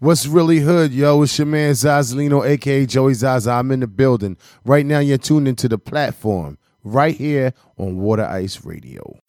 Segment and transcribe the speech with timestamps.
[0.00, 1.22] What's really hood, yo?
[1.22, 3.52] It's your man Zazalino, aka Joey Zaza.
[3.52, 4.36] I'm in the building.
[4.64, 9.20] Right now, you're tuned into the platform right here on Wooderice Radio.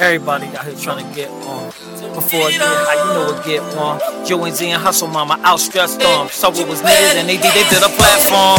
[0.00, 1.66] Everybody out here trying to get on.
[2.12, 4.26] Before I get how you know what get on.
[4.26, 6.32] Joe and Z and Hustle Mama outstretched arms.
[6.32, 8.58] So it was needed and they did, they did a platform.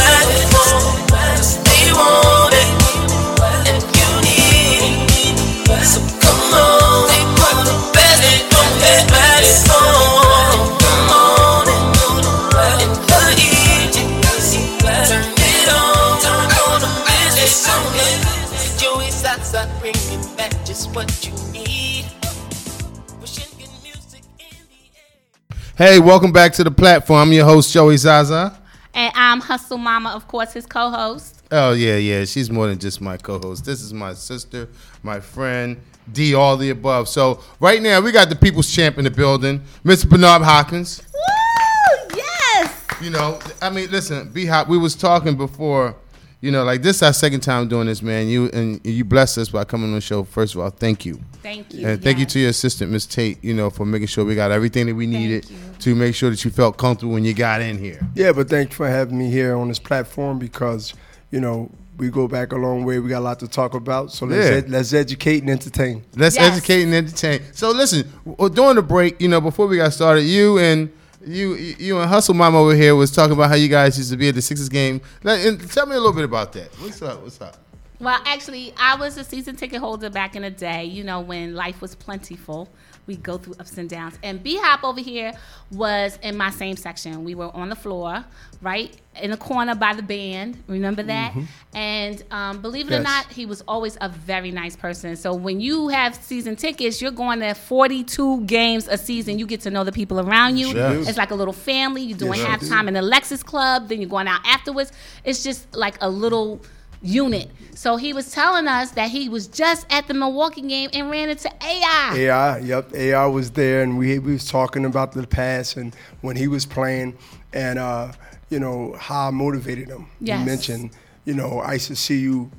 [25.81, 27.21] Hey, welcome back to the platform.
[27.21, 28.55] I'm your host, Joey Zaza.
[28.93, 31.41] And I'm Hustle Mama, of course, his co-host.
[31.49, 32.23] Oh, yeah, yeah.
[32.25, 33.65] She's more than just my co host.
[33.65, 34.69] This is my sister,
[35.01, 35.81] my friend,
[36.13, 37.09] D, all the above.
[37.09, 40.07] So, right now, we got the People's Champ in the building, Mr.
[40.07, 41.01] Bernard Hopkins.
[41.15, 42.15] Woo!
[42.15, 42.85] Yes.
[43.01, 45.95] You know, I mean, listen, B Hop, we was talking before,
[46.41, 48.27] you know, like this is our second time doing this, man.
[48.27, 50.23] You and you blessed us by coming on the show.
[50.23, 51.19] First of all, thank you.
[51.43, 51.87] Thank you.
[51.87, 54.51] And thank you to your assistant, Miss Tate, you know, for making sure we got
[54.51, 55.47] everything that we needed
[55.79, 57.99] to make sure that you felt comfortable when you got in here.
[58.15, 60.93] Yeah, but thanks for having me here on this platform because,
[61.31, 62.97] you know, we go back a long way.
[62.99, 64.11] We got a lot to talk about.
[64.11, 64.55] So let's Yeah.
[64.57, 66.03] ed- let's educate and entertain.
[66.15, 66.53] Let's Yes.
[66.53, 67.41] educate and entertain.
[67.53, 68.11] So listen,
[68.53, 70.89] during the break, you know, before we got started, you and
[71.25, 74.17] you you and Hustle Mom over here was talking about how you guys used to
[74.17, 75.01] be at the Sixers game.
[75.23, 76.73] And tell me a little bit about that.
[76.79, 77.21] What's up?
[77.21, 77.57] What's up?
[77.99, 80.85] Well, actually, I was a season ticket holder back in the day.
[80.85, 82.67] You know, when life was plentiful,
[83.11, 84.17] we go through ups and downs.
[84.23, 85.33] And B Hop over here
[85.69, 87.25] was in my same section.
[87.25, 88.23] We were on the floor,
[88.61, 90.63] right in the corner by the band.
[90.67, 91.35] Remember that?
[91.73, 95.17] And um, believe it or not, he was always a very nice person.
[95.17, 99.37] So when you have season tickets, you're going to 42 games a season.
[99.37, 100.69] You get to know the people around you.
[100.69, 101.09] Yes.
[101.09, 102.03] It's like a little family.
[102.03, 103.89] You're doing Yes, halftime in the Lexus Club.
[103.89, 104.93] Then you're going out afterwards.
[105.25, 106.61] It's just like a little
[107.01, 107.49] unit.
[107.73, 111.29] So he was telling us that he was just at the Milwaukee game and ran
[111.29, 112.13] into AI.
[112.15, 116.35] AI, yep, AI was there, and we we was talking about the past and when
[116.35, 117.17] he was playing,
[117.53, 118.11] and uh,
[118.49, 120.07] you know how I motivated him.
[120.19, 120.39] Yes.
[120.39, 120.91] You mentioned,
[121.25, 122.51] you know, I used to see you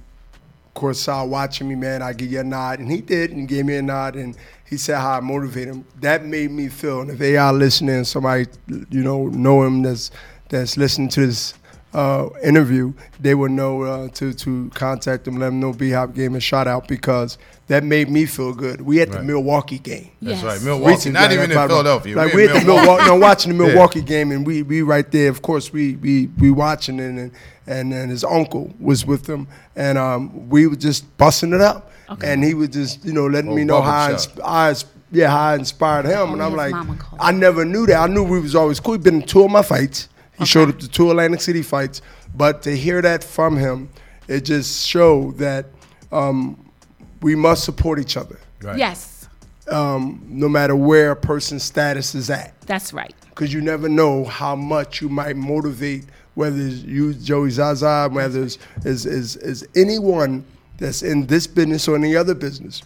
[0.74, 2.02] courtside watching me, man.
[2.02, 4.36] I give you a nod, and he did, and gave me a nod, and
[4.68, 5.84] he said how I motivate him.
[6.00, 7.02] That made me feel.
[7.02, 10.10] And if AI listening, somebody you know know him that's
[10.48, 11.54] that's listening to this
[11.94, 16.14] uh, interview, they would know uh, to to contact them, let them know B Hop
[16.14, 17.36] gave him a shout out because
[17.66, 18.80] that made me feel good.
[18.80, 20.10] We at the Milwaukee game.
[20.22, 20.44] That's Yes.
[20.44, 20.94] right, Milwaukee.
[20.94, 22.16] Recent Not guy, even in Philadelphia.
[22.16, 23.70] Like We're we in at the Milwaukee, no, watching the Yeah.
[23.72, 25.28] Milwaukee game, and we we right there.
[25.30, 27.30] Of course, we we we watching it, and
[27.66, 31.90] and then his uncle was with him, and um, we were just busting it up,
[32.24, 34.68] and he was just you know letting Oh, me know how I, bubble insp- I
[34.70, 36.98] ins- yeah how I inspired him, and Only I'm like.
[37.20, 37.96] I never knew that.
[37.96, 38.94] I knew we was always cool.
[38.94, 40.08] He been in two of my fights.
[40.42, 42.02] He showed up to two Atlantic City fights,
[42.34, 43.88] but to hear that from him,
[44.28, 45.66] it just showed that
[46.10, 46.58] um,
[47.20, 48.78] we must support each other Right.
[48.78, 49.28] Yes,
[49.68, 52.60] um, no matter where a person's status is at.
[52.62, 53.14] that's right.
[53.30, 56.04] Because you never know how much you might motivate,
[56.34, 60.44] whether it's you, Joey Zaza, whether it's is, is, is anyone
[60.78, 62.82] that's in this business or any other business,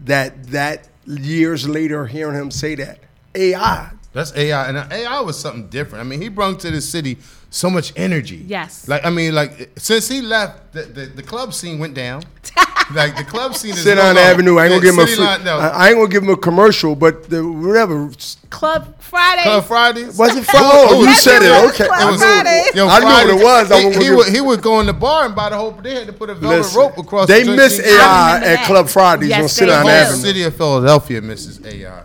[0.00, 2.98] that that years later hearing him say that,
[3.34, 6.06] AI, That's AI, and AI was something different.
[6.06, 7.18] I mean, he brought to the city
[7.50, 8.44] so much energy.
[8.46, 8.86] Yes.
[8.88, 12.22] Like I mean, like since he left, the the, the club scene went down.
[12.94, 14.56] like the club scene is sit on the avenue.
[14.58, 15.58] I ain't gonna give him a free, Line- no.
[15.58, 18.08] I, I ain't gonna give him a commercial, but the, whatever.
[18.50, 19.42] Club Friday.
[19.42, 20.16] Club Fridays.
[20.16, 20.64] Was it Friday?
[20.64, 21.64] Oh, you said it it.
[21.64, 21.74] was.
[21.74, 22.74] Okay, It I was- knew- Fridays.
[22.76, 23.70] Yo, I knew what it was.
[23.72, 25.56] I He, wasn't he gonna would he would go in the bar and buy the
[25.56, 25.72] whole.
[25.72, 27.26] They had to put a velvet Listen, rope across.
[27.26, 27.80] They the miss.
[27.80, 28.66] AI at that.
[28.66, 29.96] Club Fridays Yes, on they Sit The on whole do.
[29.96, 30.22] Avenue.
[30.22, 32.02] city of Philadelphia misses AI.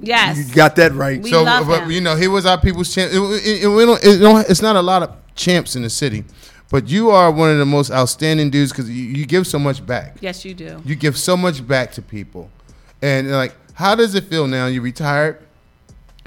[0.00, 0.48] Yes.
[0.48, 1.20] You got that right.
[1.20, 1.90] We so, love but, him.
[1.90, 3.12] you know, he was our people's champ.
[3.12, 5.90] It, it, it, we don't, it don't, it's not a lot of champs in the
[5.90, 6.24] city,
[6.70, 9.84] but you are one of the most outstanding dudes because you, you give so much
[9.84, 10.16] back.
[10.20, 10.80] yes, you do.
[10.84, 12.50] You give so much back to people,
[13.02, 14.66] and like, how does it feel now?
[14.66, 15.42] You retired.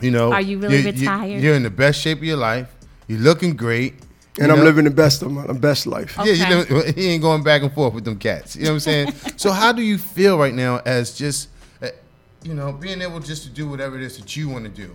[0.01, 1.41] You know, Are you really retired?
[1.41, 2.67] You, are in the best shape of your life.
[3.07, 3.93] You're looking great.
[4.37, 4.65] and you I'm know?
[4.65, 6.19] living the best of my the best life.
[6.19, 6.33] Okay.
[6.33, 8.55] Yeah, you know, he ain't going back and forth with them cats.
[8.55, 9.13] You know what I'm saying?
[9.37, 11.52] so how do you feel right now as just, uh,
[12.43, 14.93] you know, being able just to do whatever it is that you want to do?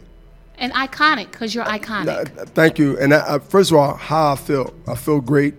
[0.58, 2.38] And iconic, because you're iconic.
[2.38, 2.98] Uh, Thank you.
[2.98, 5.54] And I, I, first of all, how I feel, I feel great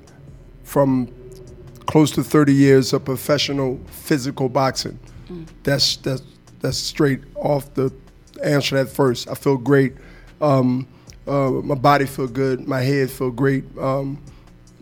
[0.63, 1.11] from
[1.85, 4.99] close to 30 years of professional physical boxing.
[5.63, 6.23] That's that's
[6.59, 7.93] that's straight off the
[8.43, 9.29] answer that first.
[9.29, 9.93] I feel great.
[10.41, 10.87] Um,
[11.27, 12.67] uh, my body feel good.
[12.67, 13.63] My head feel great.
[13.77, 14.21] Um,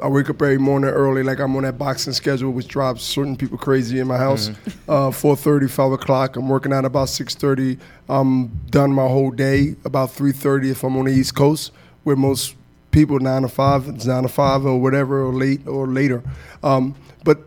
[0.01, 3.35] I wake up every morning early, like I'm on that boxing schedule, which drives certain
[3.35, 4.49] people crazy in my house.
[4.87, 6.35] Uh, 4:30, 5 o'clock.
[6.35, 7.77] I'm working out about 6:30.
[8.07, 11.71] I'm done my whole day about 3:30 if I'm on the East Coast,
[12.03, 12.55] where most
[12.91, 16.21] people nine to five, it's nine to five or whatever, or late or later.
[16.63, 17.39] Um, but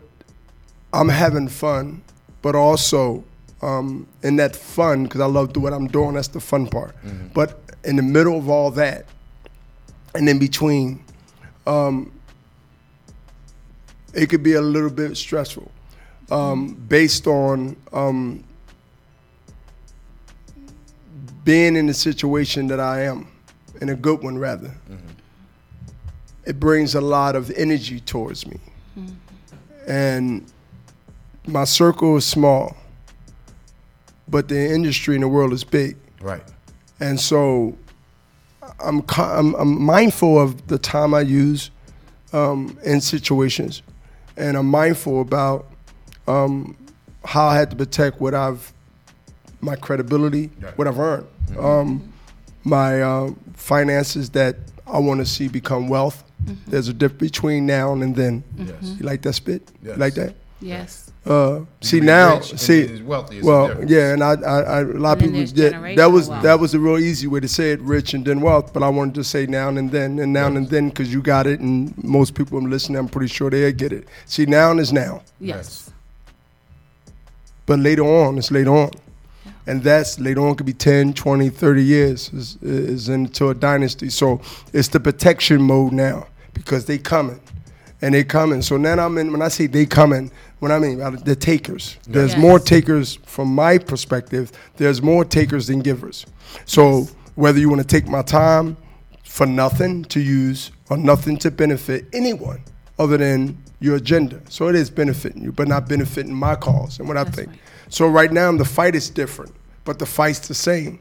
[0.93, 2.01] I'm having fun,
[2.41, 3.23] but also
[3.61, 6.13] um, in that fun because I love what I'm doing.
[6.15, 6.95] That's the fun part.
[7.33, 9.05] But in the middle of all that,
[10.13, 10.99] and in between,
[11.65, 12.11] um,
[14.13, 15.71] it could be a little bit stressful
[16.29, 18.43] um, based on um,
[21.43, 23.27] being in the situation that I am,
[23.81, 24.71] in a good one rather.
[26.45, 28.59] It brings a lot of energy towards me,
[29.87, 30.45] and
[31.45, 32.75] my circle is small,
[34.27, 35.97] but the industry in the world is big.
[36.21, 36.43] Right.
[36.99, 37.77] And so
[38.79, 41.71] I'm, I'm, I'm mindful of the time I use
[42.33, 43.81] um, in situations.
[44.37, 45.67] And I'm mindful about
[46.27, 46.75] um,
[47.25, 48.71] how I had to protect what I've,
[49.61, 50.77] my credibility, Right.
[50.77, 51.27] what I've earned,
[51.59, 52.13] um,
[52.63, 54.55] my uh, finances that
[54.87, 56.23] I want to see become wealth.
[56.67, 58.43] There's a difference between now and then.
[58.57, 58.95] Yes.
[58.99, 59.61] You like that spit?
[59.83, 59.93] Yes.
[59.95, 60.35] You like that?
[60.61, 61.11] Yes.
[61.23, 65.35] Uh, see now, see, wealthy well, yeah, and I, I, I a lot of people,
[65.37, 66.41] there's yeah, that was wealth.
[66.41, 68.73] that was a real easy way to say it, rich and then wealth.
[68.73, 71.45] But I wanted to say now and then, and now and then, because you got
[71.45, 74.07] it, and most people listening, I'm pretty sure they get it.
[74.25, 75.91] See, now is now, Yes.
[77.67, 78.89] but later on, it's later on,
[79.67, 84.09] and that's later on could be 10, 20, 30 years is, is into a dynasty.
[84.09, 84.41] So
[84.73, 86.25] it's the protection mode now
[86.55, 87.39] because they coming.
[88.01, 88.61] And they coming.
[88.63, 89.31] So now I'm in.
[89.31, 92.39] When I say they coming, what I mean the takers, there's Yes.
[92.39, 94.51] more takers from my perspective.
[94.77, 96.25] There's more takers than givers.
[96.65, 98.77] So whether you want to take my time
[99.23, 102.59] for nothing to use or nothing to benefit anyone
[102.99, 107.07] other than your agenda, so it is benefiting you, but not benefiting my cause and
[107.07, 107.49] what I think.
[107.49, 107.59] right.
[107.89, 109.53] So right now the fight is different,
[109.85, 110.99] but the fight's the same.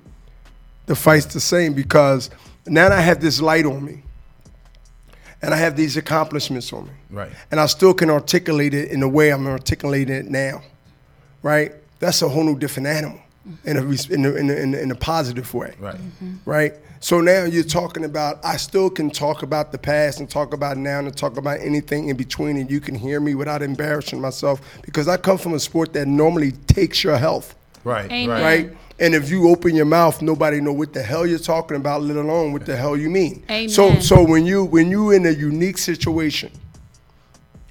[0.86, 2.30] The fight's the same because
[2.66, 4.02] now I have this light on me.
[5.42, 6.92] And I have these accomplishments on me.
[7.10, 7.30] Right.
[7.50, 10.62] And I still can articulate it in the way I'm articulating it now.
[11.42, 11.72] Right?
[11.98, 13.20] That's a whole new different animal
[13.64, 15.94] in a, in a, in a, in a, in a positive way Right.
[15.96, 16.36] Mm-hmm.
[16.44, 16.74] right?
[17.00, 20.76] So now you're talking about, I still can talk about the past and talk about
[20.76, 24.60] now and talk about anything in between, and you can hear me without embarrassing myself
[24.82, 27.54] because I come from a sport that normally takes your health,
[27.84, 28.10] Right.
[28.12, 28.42] Amen.
[28.42, 28.76] Right.
[29.00, 32.16] And if you open your mouth, nobody know what the hell you're talking about, let
[32.16, 33.42] alone what the hell you mean.
[33.68, 34.02] So, Amen.
[34.02, 36.52] so when you when you in a unique situation,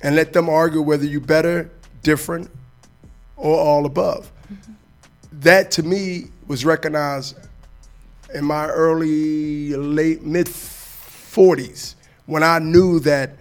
[0.01, 1.69] and let them argue whether you better,
[2.01, 2.49] different,
[3.37, 4.31] or all above,
[5.31, 7.37] that to me was recognized
[8.33, 11.95] in my early, late, mid 40s
[12.25, 13.35] when I knew that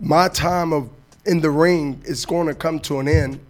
[0.00, 0.90] my time of
[1.26, 3.40] in the ring is going to come to an end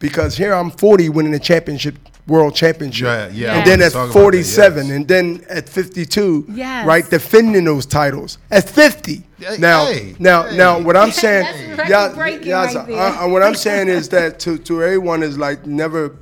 [0.00, 1.94] because here I'm 40 winning the championship,
[2.26, 3.04] world championship.
[3.06, 3.54] Yeah, yeah.
[3.58, 4.96] And then at was talking about that, 47, yes.
[4.96, 6.86] and then at 52, Yes.
[6.86, 9.22] right, defending those titles at 50.
[9.38, 10.56] Hey, now, hey, now, hey.
[10.56, 12.98] now, what I'm saying, That's yeah, yeah, right so, there.
[12.98, 16.16] uh, uh, what I'm saying is that to to everyone is like never,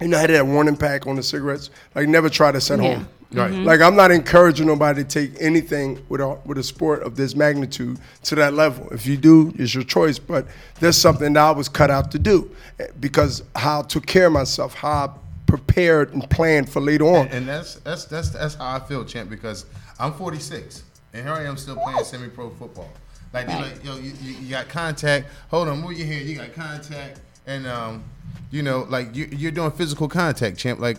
[0.00, 2.82] you know, I had that warning pack on the cigarettes, like never try to send
[2.82, 2.94] Yeah.
[2.94, 3.08] home.
[3.32, 3.52] Right.
[3.52, 7.34] Like I'm not encouraging nobody to take anything with a with a sport of this
[7.34, 8.88] magnitude to that level.
[8.92, 10.18] If you do, it's your choice.
[10.18, 10.46] But
[10.80, 14.26] there's something that I was cut out to do eh, because how I took care
[14.26, 15.10] of myself, how I
[15.46, 17.28] prepared and planned for later on.
[17.28, 19.30] And that's that's that's that's how I feel, champ.
[19.30, 19.66] Because
[19.98, 22.90] I'm 46, and here I am still playing semi-pro football.
[23.32, 25.26] Like, like yo, you, you, you got contact.
[25.50, 26.26] Hold on, move your head.
[26.26, 28.04] You got contact, and um,
[28.50, 30.80] you know, like you, you're doing physical contact, champ.
[30.80, 30.98] Like,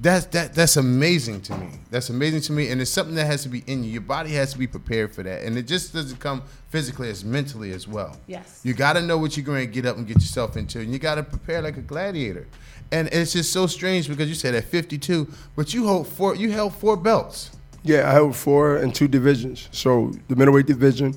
[0.00, 1.68] that's that that's amazing to me.
[1.90, 3.90] That's amazing to me, and it's something that has to be in you.
[3.90, 7.22] Your body has to be prepared for that, and it just doesn't come physically, it's
[7.22, 8.16] mentally as well.
[8.26, 8.60] Yes.
[8.64, 10.92] You got to know what you're going to get up and get yourself into, and
[10.92, 12.46] you got to prepare like a gladiator.
[12.92, 16.34] And it's just so strange because you said at 52, but you hold four.
[16.34, 17.50] You held four belts.
[17.82, 19.68] Yeah, I held four in two divisions.
[19.70, 21.14] So the middleweight division,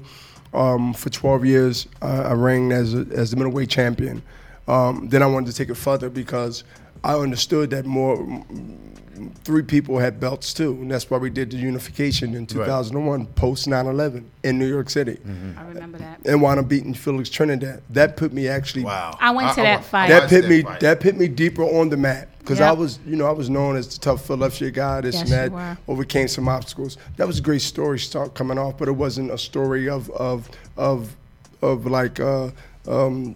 [0.53, 4.21] um, for 12 years, I, I reigned as a, as the middleweight champion.
[4.67, 6.63] Um, then I wanted to take it further because
[7.03, 8.43] I understood that more
[9.43, 13.67] three people had belts too, and that's why we did the unification in 2001, post
[13.67, 15.17] 9/11 in New York City,
[15.57, 16.19] I remember that.
[16.25, 17.81] and wound up beating Felix Trinidad.
[17.89, 19.17] That put me actually Wow.
[19.21, 20.09] I went to that fight.
[20.09, 20.79] that watched put me fight.
[20.79, 22.69] that put me deeper on the map Because Yep.
[22.69, 25.29] I was, you know, I was known as the tough Philadelphia guy, this Yes, and
[25.29, 25.51] you that.
[25.51, 25.77] were.
[25.87, 26.97] Overcame some obstacles.
[27.15, 30.49] That was a great story start coming off, but it wasn't a story of of
[30.75, 31.15] of
[31.61, 32.49] of like uh,
[32.87, 33.35] um,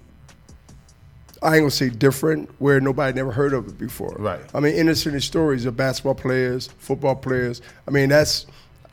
[1.42, 4.16] I ain't gonna say different, where nobody never heard of it before.
[4.18, 4.42] Right.
[4.54, 7.62] I mean, inner city stories of basketball players, football players.
[7.88, 8.46] I mean, that's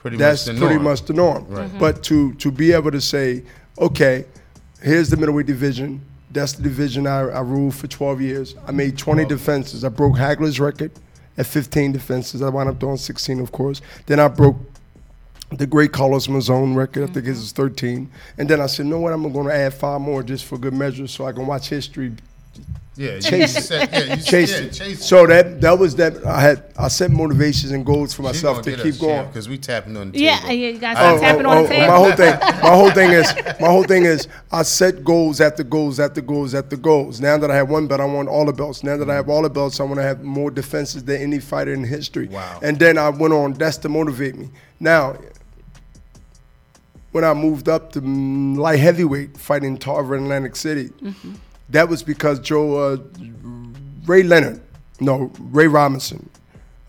[0.04, 0.84] Pretty that's much the pretty norm.
[0.84, 1.46] much the norm.
[1.46, 1.78] Mm-hmm.
[1.78, 3.42] But to to be able to say,
[3.78, 4.26] okay,
[4.82, 6.02] here's the middleweight division.
[6.30, 8.54] That's the division I, I ruled for 12 years.
[8.66, 9.82] I made 20 defenses.
[9.82, 10.90] I broke Hagler's record
[11.38, 12.42] at 15 defenses.
[12.42, 13.80] I wound up doing 16, of course.
[14.04, 14.56] Then I broke
[15.52, 17.04] the great Carlos Monzón record.
[17.04, 17.62] I think it was mm-hmm.
[17.62, 18.10] 13.
[18.36, 19.12] And then I said, you know what?
[19.14, 22.12] I'm going to add five more just for good measure so I can watch history
[22.96, 23.62] Yeah, Chase it.
[23.62, 24.72] said- yeah, you chase yeah, it.
[24.72, 25.02] chase it.
[25.02, 26.24] So that that was that.
[26.24, 29.26] I had I set motivations and goals for myself gonna keep us, going.
[29.26, 30.52] because we tapping on the Yeah, table.
[30.54, 31.86] yeah, you guys Oh, tapping oh, on oh, the table.
[31.88, 35.64] My whole thing, my whole thing is, my whole thing is, I set goals after
[35.64, 37.20] goals after goals after goals.
[37.20, 38.84] Now that I have one belt, I want all the belts.
[38.84, 41.40] Now that I have all the belts, I want to have more defenses than any
[41.40, 42.28] fighter in history.
[42.28, 42.60] Wow.
[42.62, 43.54] And then I went on.
[43.54, 44.50] That's to motivate me.
[44.78, 45.16] Now,
[47.10, 50.90] when I moved up to mm, light heavyweight, fighting Tarver in Atlantic City,
[51.70, 52.96] that was because Joe uh,
[54.06, 54.60] Ray Leonard,
[55.00, 56.28] no Ray Robinson,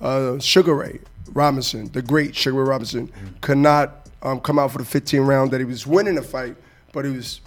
[0.01, 1.00] uh, Sugar Ray
[1.34, 5.51] Robinson, the great Sugar Ray Robinson, could not um, come out for the 15 round
[5.51, 6.55] that he was winning the fight,
[6.91, 7.41] but he was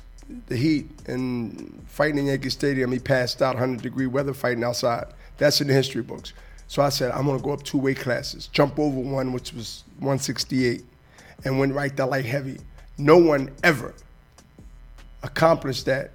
[0.46, 2.92] the heat and fighting in Yankee Stadium.
[2.92, 5.06] He passed out 100 degree weather fighting outside.
[5.38, 6.32] That's in the history books.
[6.66, 9.84] So I said, I'm gonna go up two weight classes, jump over one, which was
[10.00, 10.84] 168,
[11.44, 12.58] and went right to light heavy.
[12.98, 13.94] No one ever
[15.22, 16.10] accomplished that,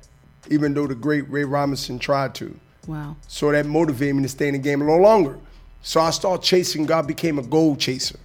[0.49, 2.57] even though the great Ray Robinson tried to.
[2.87, 3.15] Wow.
[3.27, 5.37] So that motivated me to stay in the game a little longer.
[5.81, 6.85] So I started chasing.
[6.85, 8.19] God became a goal chaser.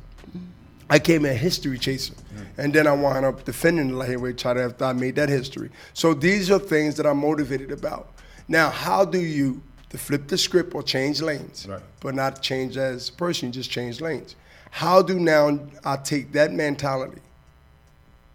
[0.91, 2.15] I became a history chaser.
[2.57, 5.71] And then I wound up defending the light heavyweight title after I made that history.
[5.95, 8.11] So these are things that I'm motivated about.
[8.49, 11.81] Now, how do you to flip the script or change lanes, Right.
[12.01, 14.35] but not change as a person, just change lanes?
[14.71, 17.21] How do now I take that mentality,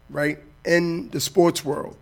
[0.09, 1.97] right, in the sports world,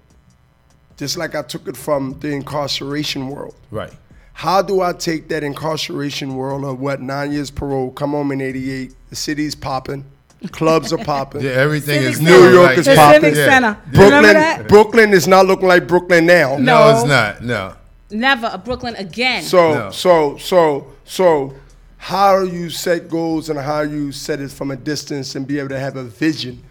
[1.01, 3.55] just like I took it from the incarceration world?
[3.72, 3.91] Right.
[4.34, 8.39] How do I take that incarceration world of what nine years parole, come home in
[8.39, 10.05] '88, the city's popping,
[10.51, 12.29] clubs are popping, Yeah, everything Civic is Center.
[12.31, 13.36] New new, York like is popping.
[13.36, 13.75] Yeah.
[13.91, 14.67] Brooklyn, Remember?
[14.67, 16.58] Brooklyn is not looking like Brooklyn now.
[16.58, 16.96] No, No.
[17.00, 17.43] it's not.
[17.43, 17.74] No.
[18.12, 19.41] Never a Brooklyn again.
[19.41, 19.89] So, No.
[19.91, 21.55] so, so, so,
[21.98, 25.70] how you set goals and how you set it from a distance and be able
[25.70, 26.62] to have a vision.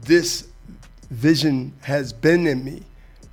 [0.00, 0.46] This
[1.10, 2.82] vision has been in me.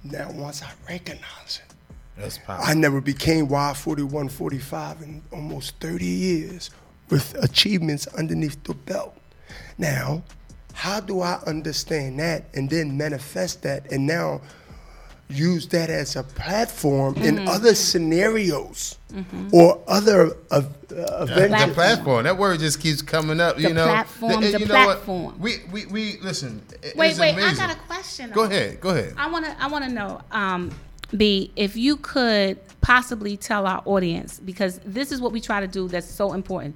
[0.03, 1.75] Now, once I recognize it,
[2.17, 6.71] That's I never became Y 41 45 in almost 30 years
[7.09, 9.15] with achievements underneath the belt.
[9.77, 10.23] Now,
[10.73, 14.41] how do I understand that and then manifest that and now
[15.31, 17.25] use that as a platform Mm-hmm.
[17.39, 18.97] in other scenarios
[19.51, 20.61] or other uh,
[20.95, 21.73] uh, The events?
[21.73, 22.23] platform.
[22.23, 23.59] That word just keeps coming up.
[23.59, 24.85] You The know, platform, and the you know what?
[24.85, 25.39] platform.
[25.39, 26.61] We we we listen.
[26.83, 28.31] it- wait, it's wait, I got a question.
[28.31, 28.79] Go ahead.
[28.81, 29.13] Go ahead.
[29.17, 30.71] I want to I want to know um
[31.15, 35.67] B if you could possibly tell our audience because this is what we try to
[35.67, 36.75] do that's so important.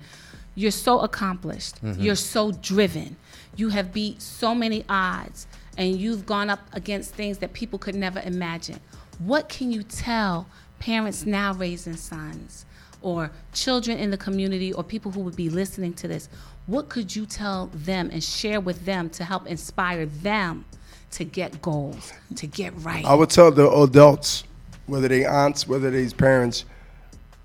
[0.55, 1.83] You're so accomplished.
[1.83, 2.01] Mm-hmm.
[2.01, 3.15] You're so driven.
[3.55, 5.47] You have beat so many odds
[5.77, 8.79] and you've gone up against things that people could never imagine.
[9.20, 10.48] What can you tell
[10.79, 12.65] parents now raising sons
[13.01, 16.29] or children in the community or people who would be listening to this?
[16.67, 20.65] What could you tell them and share with them to help inspire them
[21.12, 23.05] to get goals, to get right?
[23.05, 24.44] I would tell the adults,
[24.88, 26.65] whether they aunts, whether they parents,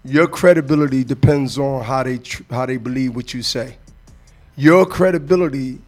[0.04, 3.76] your credibility depends on how they tr- how they believe what you say.
[4.56, 5.78] Your credibility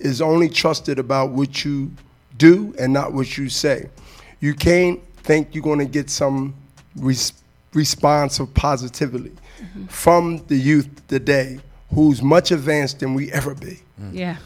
[0.00, 1.90] is only trusted about what you
[2.38, 3.88] do and not what you say.
[4.40, 6.54] You can't think you're going to get some
[6.96, 7.32] res-
[7.74, 9.32] response of positivity
[9.88, 11.60] from the youth today
[11.94, 13.78] who's much advanced than we ever be
[14.12, 14.36] yeah.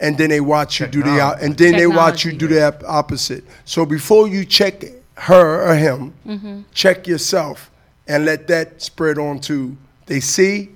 [0.00, 2.82] and then they watch you do the and then they watch you do the op-
[2.84, 3.44] opposite.
[3.64, 4.84] So before you check
[5.16, 6.62] her or him, Mm-hmm.
[6.72, 7.70] check yourself
[8.08, 9.76] and let that spread on to
[10.06, 10.70] they see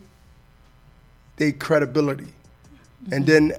[1.36, 3.12] their credibility, Mm-hmm.
[3.12, 3.52] and then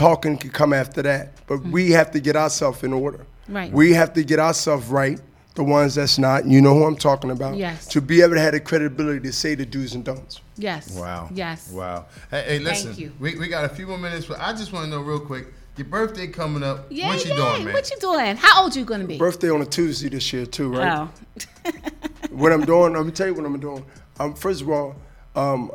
[0.00, 1.46] talking can come after that.
[1.46, 3.26] But we have to get ourselves in order.
[3.48, 3.70] Right.
[3.70, 5.20] We have to get ourselves right.
[5.56, 7.56] The ones that's not, you know who I'm talking about.
[7.56, 7.86] Yes.
[7.88, 10.40] To be able to have the credibility to say the do's and don'ts.
[10.56, 10.96] Yes.
[10.96, 11.28] Wow.
[11.34, 11.70] Yes.
[11.70, 12.06] Wow.
[12.30, 12.94] Hey, hey listen.
[12.96, 13.12] you.
[13.18, 15.48] We, we got a few more minutes, but I just want to know real quick.
[15.76, 16.86] Your birthday coming up.
[16.90, 17.36] Yeah, what you yeah.
[17.36, 17.74] doing, man?
[17.74, 18.36] What you doing?
[18.36, 19.16] How old you gonna be?
[19.16, 21.08] Birthday on a Tuesday this year too, right?
[21.08, 21.72] Oh.
[22.30, 23.84] what I'm doing, let me tell you what I'm doing.
[24.18, 24.94] Um, first of all,
[25.34, 25.70] um,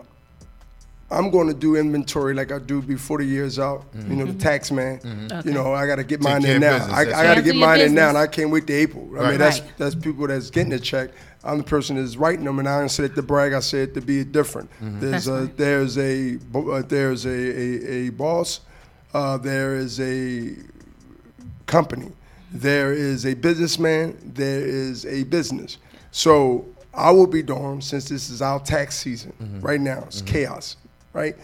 [1.11, 3.85] I'm going to do inventory like I do before the year's out.
[3.93, 4.99] You know, the tax man.
[5.31, 5.49] Okay.
[5.49, 6.79] You know, I got to get mine in now.
[6.79, 8.17] business, I, I got to get mine in now, and.
[8.17, 9.07] I can't wait to April.
[9.13, 9.29] I Right.
[9.29, 11.11] mean, that's that's people that's getting a check.
[11.43, 13.53] I'm the person that's writing them, and I don't say it to brag.
[13.53, 14.69] I say it to be different.
[14.81, 15.57] There's a right.
[15.57, 18.61] there's a uh, there's a, a, a boss.
[19.13, 20.55] Uh, there is a
[21.67, 22.11] company.
[22.51, 24.17] There is a businessman.
[24.23, 25.77] There is a business.
[26.11, 30.03] So I will be doing since this is our tax season right now.
[30.07, 30.77] It's chaos,
[31.15, 31.35] right?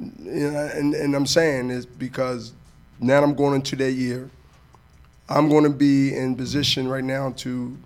[0.00, 2.52] You know, and and I'm saying is because
[3.00, 4.30] now I'm going into that year.
[5.28, 7.76] I'm going to be in position right now to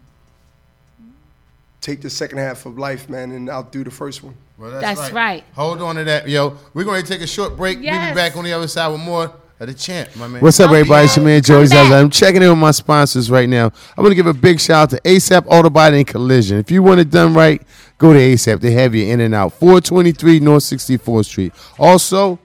[1.81, 4.35] take the second half of life, man, and outdo the first one.
[4.57, 5.43] Well, That's right.
[5.55, 6.57] Hold on to that, yo.
[6.73, 7.79] We're going to take a short break.
[7.79, 8.11] We'll Yes.
[8.13, 10.41] be back on the other side with more of the champ, my man.
[10.41, 11.07] What's up, everybody?
[11.07, 11.89] It's your man Joey Come.
[11.89, 11.95] Zaza.
[11.97, 13.67] I'm checking in with my sponsors right now.
[13.67, 16.59] I'm going to give a big shout out to ASAP Auto Body and Collision.
[16.59, 17.61] If you want it done right,
[18.03, 18.61] go to ASAP.
[18.61, 19.53] They have you in and out.
[19.55, 21.53] 423 North 64th Street.
[21.79, 22.39] Also,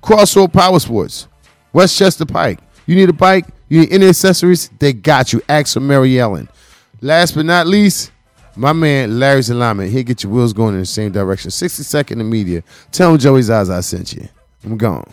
[0.00, 1.26] Crossroad Power Sports,
[1.72, 2.60] Westchester Pike.
[2.86, 3.46] You need a bike?
[3.68, 4.70] You need any accessories?
[4.78, 5.42] They got you.
[5.66, 6.48] For Mary Ellen.
[7.00, 8.12] Last but not least,
[8.56, 9.88] my man Larry Zalama.
[9.88, 11.50] He'll get your wheels going in the same direction.
[11.50, 12.62] 60 second in media.
[12.92, 14.28] Tell him Joey Zaza I sent you.
[14.64, 15.10] I'm gone.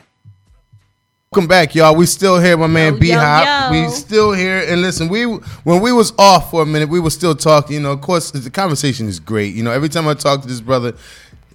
[1.33, 1.93] Welcome back, y'all.
[1.93, 3.43] We still here, my man B Hop.
[3.71, 7.09] We still here, and listen, we when we was off for a minute, we were
[7.09, 7.73] still talking.
[7.75, 9.53] You know, of course, the conversation is great.
[9.53, 10.93] You know, every time I talk to this brother,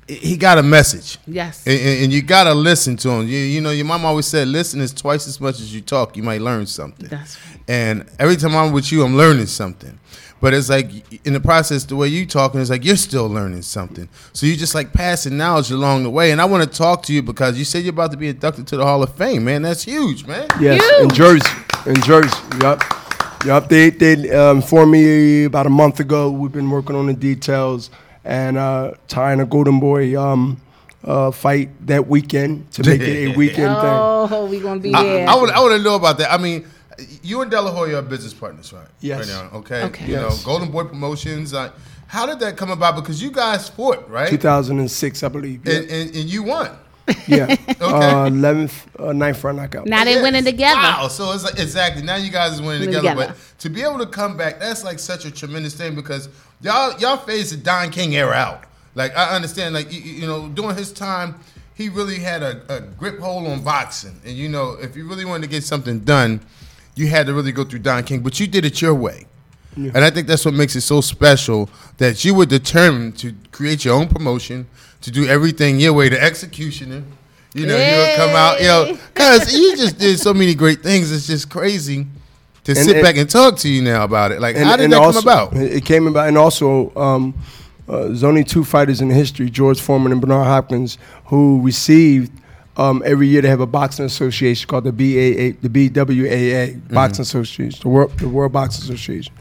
[0.07, 1.17] he got a message.
[1.26, 1.67] Yes.
[1.67, 3.26] and, and- and you gotta listen to him.
[3.26, 6.19] You, you know, your mom always said, "Listen is twice as much as you talk.
[6.19, 7.61] You might learn something." That's right.
[7.67, 9.99] And every time I'm with you, I'm learning something.
[10.42, 10.90] But it's like
[11.25, 14.08] in the process, the way you talking is like you're still learning something.
[14.32, 16.32] So you just like passing knowledge along the way.
[16.32, 18.66] And I want to talk to you because you said you're about to be inducted
[18.66, 19.62] to the Hall of Fame, man.
[19.62, 20.49] That's huge, man.
[20.58, 21.49] Yes, in Jersey,
[21.87, 22.37] in Jersey.
[22.61, 22.82] Yup,
[23.44, 23.68] yup.
[23.68, 26.32] They they um, informed me about a month ago.
[26.32, 27.90] We've been working on the details
[28.25, 30.61] and uh, tying a Golden Boy um,
[31.04, 33.94] uh, fight that weekend to make it a weekend thing.
[33.94, 35.28] Oh, we gonna be there.
[35.28, 36.32] I, want, I want to know about that.
[36.32, 36.66] I mean,
[37.22, 38.87] you and De La Hoya are business partners, right?
[39.00, 39.20] Yes.
[39.20, 39.82] Right now, okay.
[39.84, 40.06] Okay.
[40.06, 40.22] You Yes.
[40.40, 41.54] know, Golden Boy Promotions.
[41.54, 41.70] Uh,
[42.06, 42.94] how did that come about?
[42.96, 44.28] Because you guys fought, right?
[44.28, 45.66] 2006, I believe.
[45.66, 46.70] Yeah, And, and, and you won.
[47.26, 47.56] yeah.
[47.82, 49.87] Uh, 11th, uh, 9th round knockout.
[49.87, 50.22] now they Yes.
[50.22, 50.76] winning together.
[50.80, 51.08] Wow.
[51.08, 53.08] So it's like exactly now you guys are winning Winning together.
[53.22, 53.34] together.
[53.37, 56.28] But to be able to come back, that's like such a tremendous thing because
[56.60, 58.64] y'all y'all phased the Don King era out.
[58.95, 61.40] Like I understand, like you, you know, during his time,
[61.75, 65.25] he really had a, a grip hold on boxing, and you know, if you really
[65.25, 66.40] wanted to get something done,
[66.95, 68.21] you had to really go through Don King.
[68.21, 69.26] But you did it your way.
[69.75, 73.87] And I think that's what makes it so special that you were determined to create
[73.87, 74.67] your own promotion,
[75.00, 77.02] to do everything your way, the executioner.
[77.55, 80.83] You know, you would come out, you know, cause you just did so many great
[80.83, 81.11] things.
[81.11, 82.07] It's just crazy
[82.65, 84.41] to sit and- back and talk to you now about it.
[84.41, 85.57] Like, how did and that also, come about?
[85.57, 87.35] It came about, and also, um,
[87.89, 92.31] uh, there's only two fighters in history, George Foreman and Bernard Hopkins, who received
[92.76, 96.95] um, every year they have a boxing association called the BAA, the BWAA, Mm-hmm.
[96.95, 99.32] Boxing Association, the World, the World Boxing Association.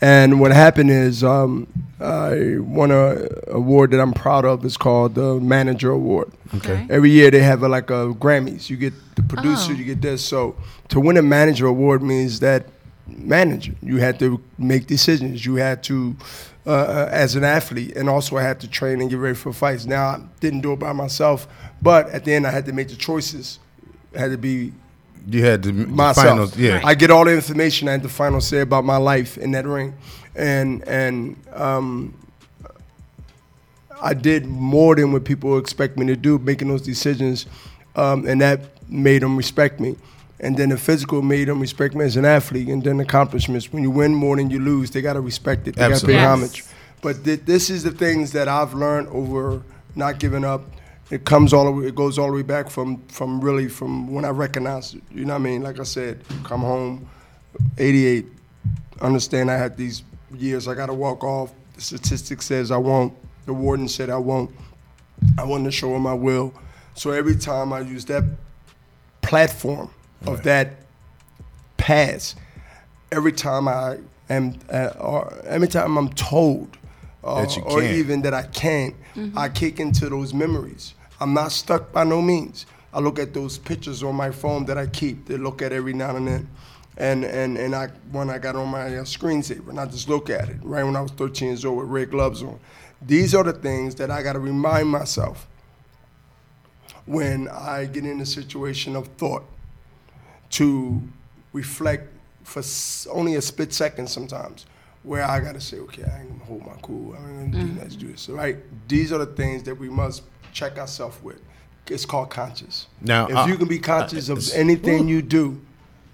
[0.00, 1.66] And what happened is um,
[1.98, 4.64] I won a award that I'm proud of.
[4.64, 6.30] It's called the Manager Award.
[6.56, 6.86] Okay.
[6.90, 8.68] Every year they have a, like a Grammys.
[8.68, 9.76] You get the producer, Oh.
[9.76, 10.22] you get this.
[10.22, 10.56] So
[10.88, 12.66] to win a manager award means that
[13.06, 15.44] manager, you had to make decisions.
[15.44, 16.16] You had to,
[16.66, 19.52] uh, uh, as an athlete, and also I had to train and get ready for
[19.52, 19.84] fights.
[19.86, 21.46] Now I didn't do it by myself,
[21.82, 23.58] but at the end I had to make the choices.
[24.12, 24.72] It had to be
[25.26, 26.26] You had the myself.
[26.26, 26.80] finals, yeah.
[26.84, 27.88] I get all the information.
[27.88, 29.94] I had the final say about my life in that ring,
[30.34, 32.14] and and um,
[34.02, 37.46] I did more than what people expect me to do, making those decisions,
[37.96, 39.96] um, and that made them respect me.
[40.40, 43.72] And then the physical made them respect me as an athlete, and then accomplishments.
[43.72, 45.76] When you win more than you lose, they gotta respect it.
[45.76, 46.26] They gotta pay Yes.
[46.26, 46.64] homage.
[47.02, 49.62] But th- this is the things that I've learned over
[49.94, 50.62] not giving up.
[51.10, 54.12] It comes all the way, it goes all the way back from from really from
[54.12, 55.02] when I recognized it.
[55.12, 55.62] You know what I mean?
[55.62, 57.06] Like I said, come home,
[57.78, 58.26] 88.
[59.00, 60.02] Understand I had these
[60.36, 61.52] years I got to walk off.
[61.76, 63.12] The statistic says I won't.
[63.46, 64.50] The warden said I won't.
[65.38, 66.52] I wanted to show him I will.
[66.94, 68.24] So every time I use that
[69.22, 69.90] platform
[70.26, 70.76] of that
[71.76, 72.36] past.
[73.12, 76.76] every time I am, uh, or every time I'm told,
[77.22, 78.94] uh, That you or even that I can't,
[79.36, 80.94] I kick into those memories.
[81.20, 82.66] I'm not stuck by no means.
[82.92, 85.26] I look at those pictures on my phone that I keep.
[85.26, 86.48] That look at every now and then,
[86.96, 90.28] and and and I when I got on my uh, screensaver, and I just look
[90.30, 92.58] at it right when I was 13 years old with red gloves on.
[93.00, 95.46] These are the things that I got to remind myself
[97.06, 99.44] when I get in a situation of thought
[100.54, 101.02] to
[101.52, 102.12] reflect
[102.44, 102.62] for
[103.10, 104.66] only a split second sometimes
[105.02, 107.14] where I gotta say, okay, I ain't gonna hold my cool.
[107.14, 108.28] I ain't gonna do let's do this.
[108.28, 108.56] Right?
[108.88, 111.40] These are the things that we must check ourselves with.
[111.88, 112.86] it's called conscious.
[113.00, 115.60] Now, if uh, you can be conscious of anything you do,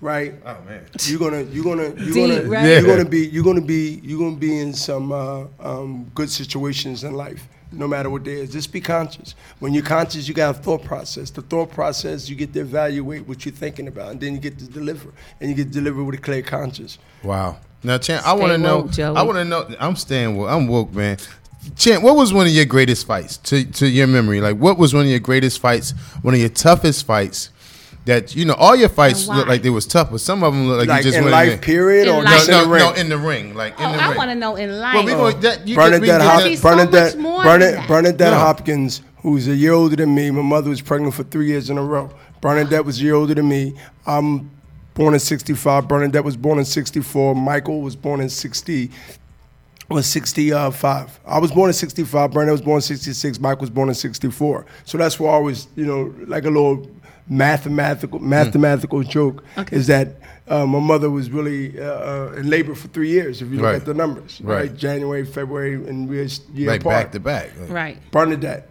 [0.00, 0.34] right?
[0.44, 0.86] Oh man.
[1.02, 2.64] You're gonna you're gonna you're Deep, gonna right?
[2.64, 7.04] you're gonna be you're gonna be you're gonna be in some uh, um, good situations
[7.04, 8.52] in life, no matter what it is.
[8.52, 9.34] Just be conscious.
[9.58, 11.30] When you're conscious, you got a thought process.
[11.30, 14.58] The thought process, you get to evaluate what you're thinking about, and then you get
[14.58, 16.98] to deliver, and you get to deliver with a clear conscience.
[17.22, 17.58] Wow.
[17.82, 18.88] Now, Chan, I want to know.
[18.88, 19.16] Joey.
[19.16, 19.68] I want to know.
[19.78, 20.50] I'm staying woke.
[20.50, 21.16] I'm woke, man.
[21.76, 24.40] Chan, what was one of your greatest fights to to your memory?
[24.40, 25.92] Like, what was one of your greatest fights?
[26.22, 27.50] One of your toughest fights?
[28.06, 30.66] That you know, all your fights look like they was tough, but some of them
[30.66, 31.58] look like, Like you just in went life, in.
[31.58, 32.32] period, In or life.
[32.34, 32.82] just No, in no, the ring.
[32.82, 34.16] no, in the ring, like in Oh, the I ring.
[34.16, 34.94] want to know in life.
[34.94, 37.88] well, we going that you Bernadette, can, we Hop- so Bernadette, much more Bernadette, that.
[37.88, 38.38] Bernadette No.
[38.38, 40.30] Hopkins, who's a year older than me.
[40.30, 42.10] My mother was pregnant for three years in a row.
[42.40, 43.74] Bernadette was a year older than me.
[44.06, 44.50] I'm
[44.94, 45.86] born in 65.
[45.86, 47.34] Bernadette was born in 64.
[47.34, 48.90] Michael was born in 60.
[49.90, 51.20] Was 65.
[51.26, 52.30] I was born in 65.
[52.32, 53.40] Bernadette was born in 66.
[53.40, 54.64] Mike was born in 64.
[54.84, 56.88] So that's why I was, you know, like a little
[57.30, 60.08] mathematical mathematical joke is that
[60.48, 63.40] uh, my mother was really uh, uh, in labor for three years.
[63.40, 63.76] If you look Right.
[63.76, 64.62] at the numbers, Right.
[64.68, 64.76] right?
[64.76, 67.04] January, February, and we're a year like apart.
[67.04, 67.50] back to back.
[67.60, 68.10] Like, Right.
[68.10, 68.68] Bernadette,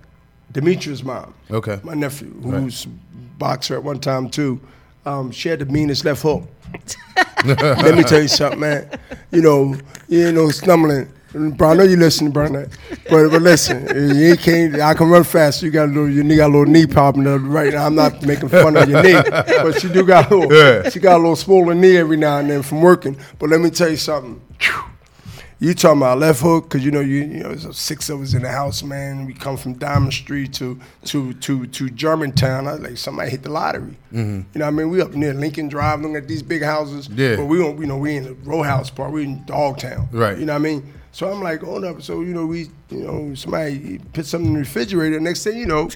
[0.52, 1.34] Demetrius' mom.
[1.50, 1.80] Okay.
[1.84, 2.86] My nephew, who's
[3.38, 4.60] boxer at one time too.
[5.06, 6.43] Um, she had the meanest left hook.
[7.45, 8.89] Let me tell you something, man.
[9.32, 9.76] You know,
[10.10, 11.08] you ain't no stumbling.
[11.32, 12.76] Bro, I know you listening, Bernadette.
[13.10, 13.88] But but listen,
[14.18, 14.76] you can't.
[14.76, 15.62] I can run fast.
[15.62, 17.86] You got a little, your knee got a little knee problem there right now.
[17.86, 20.52] I'm not making fun of your knee, but she do got a little.
[20.52, 20.89] Yeah.
[20.89, 23.15] She got a little swollen knee every now and then from working.
[23.38, 24.42] But let me tell you something.
[25.62, 26.70] You talking about left hook?
[26.70, 29.26] Cause you know you you know there's six of us in the house, man.
[29.26, 32.65] We come from Diamond Street to to to to Germantown.
[32.65, 33.98] I was like somebody hit the lottery.
[34.13, 34.20] Mm-hmm.
[34.54, 37.10] You know, what I mean, we up near Lincoln Drive, looking at these big houses.
[37.10, 37.36] Yeah.
[37.36, 39.12] But we don't, you know, we in the row house part.
[39.12, 40.08] We in Dogtown.
[40.13, 40.39] Right.
[40.39, 40.94] You know what I mean?
[41.12, 42.02] So I'm like, hold up.
[42.02, 45.19] So you know, we you know somebody put something in the refrigerator.
[45.19, 45.89] Next thing you know,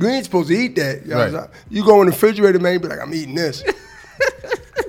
[0.00, 1.06] you ain't supposed to eat that.
[1.06, 1.48] You, Right.
[1.70, 2.74] you go in the refrigerator, man.
[2.74, 3.62] You be like, I'm eating this.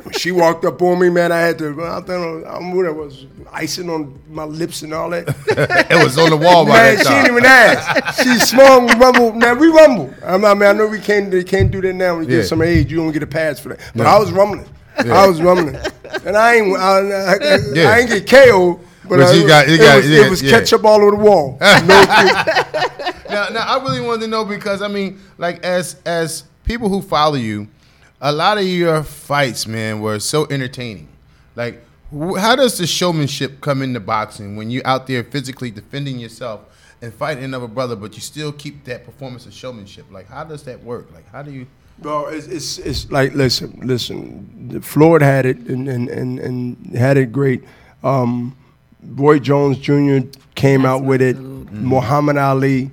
[0.04, 1.32] When she walked up on me, man.
[1.32, 1.82] I had to.
[1.82, 2.76] I don't know.
[2.76, 3.26] What it was.
[3.54, 5.30] Icing on my lips and all that.
[5.90, 8.22] it was on the wall by Man, she didn't even ask.
[8.24, 9.34] She small we rumble.
[9.34, 10.14] Now we rumble.
[10.26, 11.32] I mean, I, know we can't.
[11.32, 12.18] They can't do that now.
[12.18, 12.42] When you Yeah.
[12.42, 13.80] get some age, you don't get a pass for that.
[13.96, 14.10] But No.
[14.10, 14.66] I was rumbling.
[14.98, 15.78] I was rumbling,
[16.26, 16.78] and I ain't.
[16.78, 17.90] I, I, I, Yeah.
[17.90, 18.80] I ain't get KO.
[19.04, 20.50] But, But I, you got- you it got- was, yeah, it was yeah.
[20.52, 21.58] ketchup all over the wall.
[21.62, 22.02] no,
[23.30, 27.02] now, now I really wanted to know because I mean, like as as people who
[27.02, 27.68] follow you,
[28.22, 31.08] a lot of your fights, man, were so entertaining.
[31.56, 36.18] Like, wh- how does the showmanship come into boxing when you're out there physically defending
[36.20, 36.62] yourself
[37.02, 40.06] and fighting another brother, but you still keep that performance of showmanship?
[40.12, 41.12] Like, how does that work?
[41.14, 41.68] Like, how do you?
[42.00, 44.82] Bro, it's, it's it's like listen, listen.
[44.82, 47.64] Floyd had it and and, and, and had it great.
[48.04, 48.56] Um,
[49.10, 50.20] Roy Jones Jr.
[50.56, 51.38] came out with it.
[51.38, 52.92] Muhammad Ali,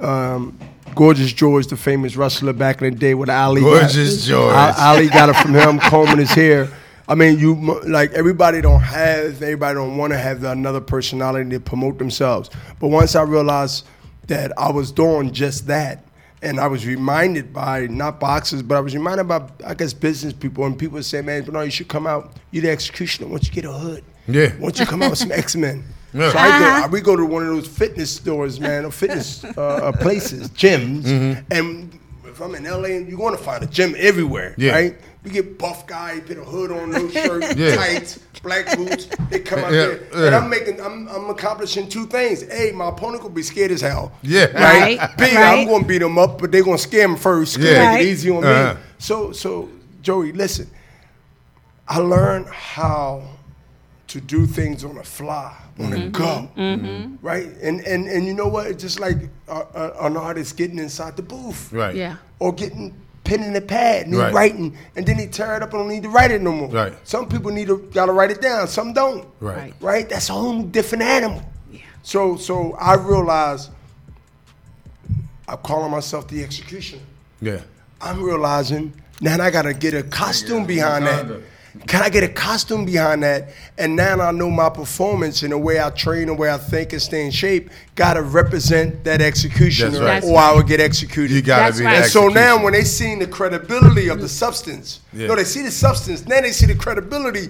[0.00, 0.58] um,
[0.94, 3.60] Gorgeous George, the famous wrestler back in the day with Ali.
[3.60, 4.54] got- Gorgeous George.
[4.54, 6.68] Ali, Ali got it from him combing his hair.
[7.06, 7.54] I mean, you
[7.86, 12.50] like everybody don't have, everybody don't want to have another personality to promote themselves.
[12.80, 13.86] But once I realized
[14.26, 16.04] that I was doing just that,
[16.42, 20.32] and I was reminded by not boxers, but I was reminded by I guess business
[20.34, 22.32] people and people say, "Man, but no, you should come out.
[22.50, 23.28] You're the executioner.
[23.28, 24.54] Once you get a hood, Yeah.
[24.58, 26.32] Once you come out with some X Men." Yeah.
[26.32, 29.50] So I go, we go to one of those fitness stores, man, or fitness uh,
[29.60, 31.40] uh, places, gyms, Mm-hmm.
[31.52, 34.72] and if I'm in LA, you're going to find a gym everywhere, Yeah.
[34.72, 34.96] right?
[35.24, 37.74] We get buff guy, put a hood on, no shirt, Yeah.
[37.76, 39.06] tights, black boots.
[39.28, 40.26] They come out Yeah, there, yeah.
[40.28, 42.42] and I'm making, I'm, I'm accomplishing two things.
[42.44, 44.12] A, my opponent will be scared as hell.
[44.22, 44.44] Yeah.
[44.46, 44.98] Right.
[44.98, 45.58] Right, B, right.
[45.60, 47.58] I'm going to beat them up, but they're going to scare them first.
[47.58, 47.64] Yeah.
[47.70, 47.78] Yeah.
[47.80, 48.00] Make Right.
[48.00, 48.74] it easy on Uh-huh.
[48.74, 48.80] me.
[48.98, 49.68] So, so
[50.00, 50.70] Joey, listen.
[51.86, 53.24] I learned how
[54.08, 56.48] to do things on the fly, on the go,
[57.22, 57.46] right?
[57.62, 58.66] And and and you know what?
[58.66, 59.16] It's just like
[59.48, 61.94] uh, uh, an artist getting inside the booth, Right.
[61.94, 62.16] Yeah.
[62.38, 62.94] or getting
[63.24, 64.32] pen in the pad and he Right.
[64.32, 66.68] writing, and then he tear it up and don't need to write it no more.
[66.68, 66.94] Right.
[67.04, 68.66] Some people need to gotta write it down.
[68.68, 69.26] Some don't.
[69.40, 69.74] Right.
[69.80, 70.08] Right.
[70.08, 71.42] That's a whole different animal.
[71.70, 71.80] Yeah.
[72.02, 73.68] So so I realize
[75.46, 77.02] I'm calling myself the executioner.
[77.40, 77.60] Yeah.
[78.00, 81.26] I'm realizing now I gotta get a costume behind that.
[81.86, 83.50] Can I get a costume behind that?
[83.78, 86.58] And now I know my performance and the way I train, and the way I
[86.58, 90.24] think and stay in shape, gotta represent that executioner, right.
[90.24, 91.34] or I would get executed.
[91.34, 91.96] You gotta That's be right.
[91.96, 95.28] And so now when they see the credibility of the substance, Yeah.
[95.28, 97.48] no, they see the substance, now they see the credibility.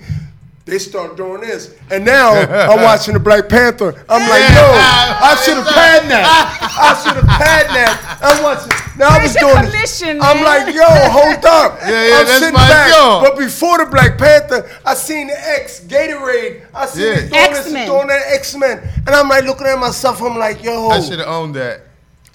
[0.69, 3.95] They start doing this, and now I'm watching the Black Panther.
[4.07, 6.29] I'm like, yo, I should have had that.
[6.79, 8.19] I should have had that.
[8.21, 8.73] I'm watching.
[8.99, 10.27] Now I was doing commission, this.
[10.27, 11.79] I'm like, yo, hold up.
[11.89, 12.91] Yeah, yeah, I'm that's sitting my back.
[12.93, 13.25] job.
[13.25, 16.67] But before the Black Panther, I seen the X Gatorade.
[16.75, 17.13] I seen Yeah.
[17.15, 17.87] it doing this and X-Men.
[17.89, 20.21] doing that X Men, and I'm like looking at myself.
[20.21, 21.81] I'm like, yo, I should have owned that.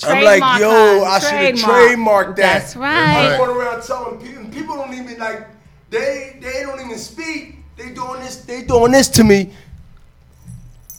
[0.03, 1.03] I'm like, yo.
[1.05, 2.27] I should have Trademark.
[2.29, 2.59] trademarked that.
[2.61, 3.29] That's right.
[3.29, 5.47] I'm going around telling people, people don't even like,
[5.91, 7.57] they they don't even speak.
[7.77, 9.51] They doing this, they doing this to me.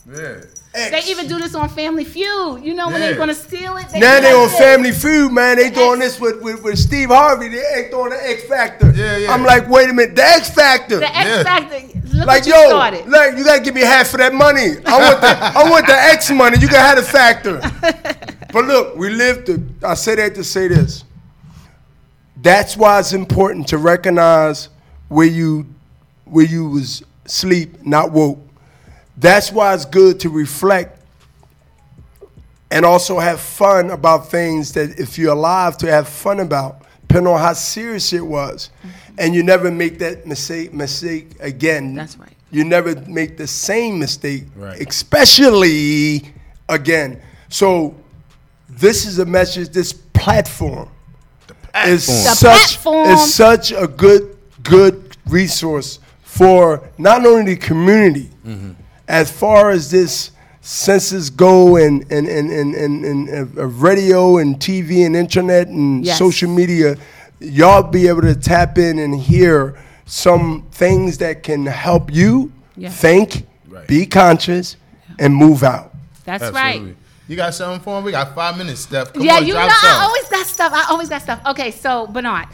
[0.09, 0.41] Yeah.
[0.73, 0.91] X.
[1.05, 2.61] They even do this on Family Feud.
[2.63, 3.07] You know when Yeah.
[3.07, 3.85] they're gonna steal it.
[3.93, 4.57] Now they on that.
[4.57, 5.55] Family Feud, man.
[5.55, 7.47] They doing X- this with, with, with Steve Harvey.
[7.47, 8.91] They ain't doing the X Factor.
[8.93, 9.33] Yeah, yeah.
[9.33, 10.99] I'm like, wait a minute, the X Factor.
[10.99, 11.43] The X Yeah.
[11.43, 11.79] Factor.
[12.13, 13.07] Look like what you yo, started.
[13.09, 14.71] like you gotta give me half of that money.
[14.85, 16.57] I want the I want the X money.
[16.59, 17.61] You gotta have the factor.
[18.53, 19.63] but look, we live to.
[19.81, 21.03] I say that to say this.
[22.41, 24.69] That's why it's important to recognize
[25.07, 25.65] where you
[26.25, 28.39] where you was sleep, not woke.
[29.17, 30.99] That's why it's good to reflect
[32.71, 37.31] and also have fun about things that if you're alive to have fun about, depending
[37.31, 38.69] on how serious it was.
[38.79, 38.89] Mm-hmm.
[39.17, 41.95] And you never make that mistake mistake again.
[41.95, 42.33] That's right.
[42.51, 44.79] You never make the same mistake, Right.
[44.81, 46.33] especially
[46.67, 47.21] again.
[47.49, 47.95] So
[48.67, 50.89] this is a message, this platform
[51.85, 52.23] is platform.
[52.23, 53.09] The such platform.
[53.09, 55.99] is such a good good resource
[56.37, 58.71] for not only the community Mm-hmm.
[59.07, 64.55] as far as this census go and and and and, and, and uh, radio and
[64.59, 66.17] TV and internet and Yes.
[66.19, 66.95] social media
[67.39, 72.95] y'all be able to tap in and hear some things that can help you Yes.
[72.99, 73.87] think Right.
[73.87, 74.75] be conscious
[75.19, 75.91] and move out
[76.25, 76.87] That's Absolutely.
[76.89, 76.95] right.
[77.27, 78.03] You got something for him?
[78.03, 79.13] We got five minutes, Steph.
[79.13, 80.73] Come yeah, on, you know, drop I always got stuff.
[80.73, 81.41] I always got stuff.
[81.47, 82.47] Okay, so Bernard,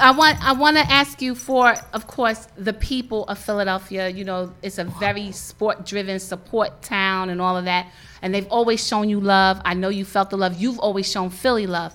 [0.00, 4.08] I want I want to ask you for, of course, the people of Philadelphia.
[4.08, 8.86] You know, it's a very sport-driven support town and all of that, and they've always
[8.86, 9.60] shown you love.
[9.64, 10.58] I know you felt the love.
[10.58, 11.94] You've always shown Philly love.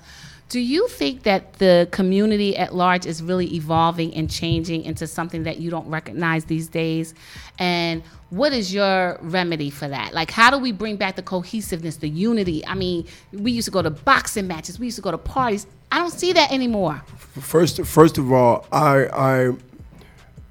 [0.50, 5.44] Do you think that the community at large is really evolving and changing into something
[5.44, 7.13] that you don't recognize these days?
[7.60, 10.13] And what is your remedy for that?
[10.13, 12.65] Like, how do we bring back the cohesiveness, the unity?
[12.65, 15.65] I mean, we used to go to boxing matches, we used to go to parties.
[15.92, 17.02] I don't see that anymore.
[17.18, 19.52] First, first of all, I, I,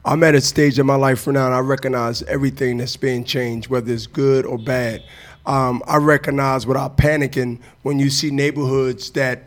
[0.05, 3.25] I'm at a stage in my life right now, and I recognize everything that's being
[3.25, 5.05] changed, whether it's good or bad.
[5.47, 9.45] Um, I recognize without panicking when you see neighborhoods that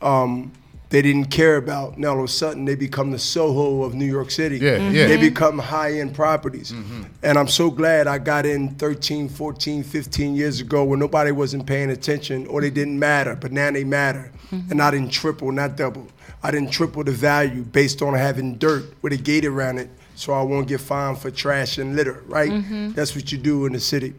[0.00, 0.52] um,
[0.94, 1.98] they didn't care about.
[1.98, 4.58] Now all of a sudden they become the Soho of New York City.
[4.58, 4.94] Yeah, Mhm.
[4.94, 5.06] yeah.
[5.08, 6.72] They become high-end properties.
[7.20, 11.66] And I'm so glad I got in 13, 14, 15 years ago when nobody wasn't
[11.66, 14.30] paying attention or they didn't matter, but now they matter.
[14.70, 16.06] And I didn't triple, not double.
[16.44, 20.32] I didn't triple the value based on having dirt with a gate around it so
[20.32, 22.52] I won't get fined for trash and litter, right?
[22.94, 24.12] That's what you do in the city.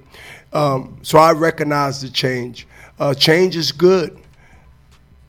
[0.52, 2.68] Um, so I recognize the change.
[3.00, 4.10] Uh, change is good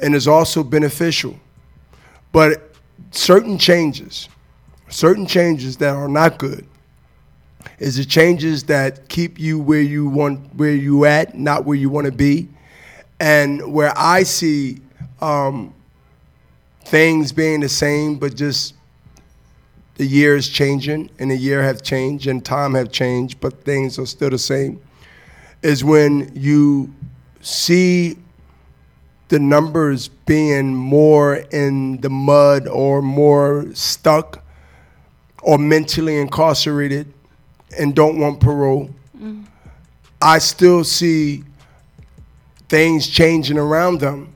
[0.00, 1.38] and is also beneficial.
[2.32, 2.74] But
[3.10, 4.28] certain changes,
[4.88, 6.66] certain changes that are not good,
[7.78, 11.90] is the changes that keep you where you want, where you at, not where you
[11.90, 12.48] want to be,
[13.20, 14.80] and where I see
[15.20, 15.74] um,
[16.84, 18.74] things being the same, but just
[19.96, 23.98] the year is changing, and the year have changed, and time have changed, but things
[23.98, 24.80] are still the same.
[25.62, 26.92] Is when you
[27.40, 28.18] see
[29.28, 34.42] the numbers being more in the mud or more stuck
[35.42, 37.12] or mentally incarcerated
[37.78, 38.90] and don't want parole.
[40.22, 41.44] I still see
[42.68, 44.32] things changing around them,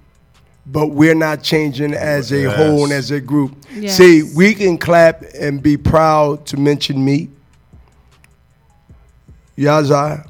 [0.67, 2.57] but we're not changing as a Yes.
[2.57, 3.57] whole and as a group.
[3.75, 3.97] Yes.
[3.97, 7.29] See, we can clap and be proud to mention me,
[9.57, 10.27] Yazai,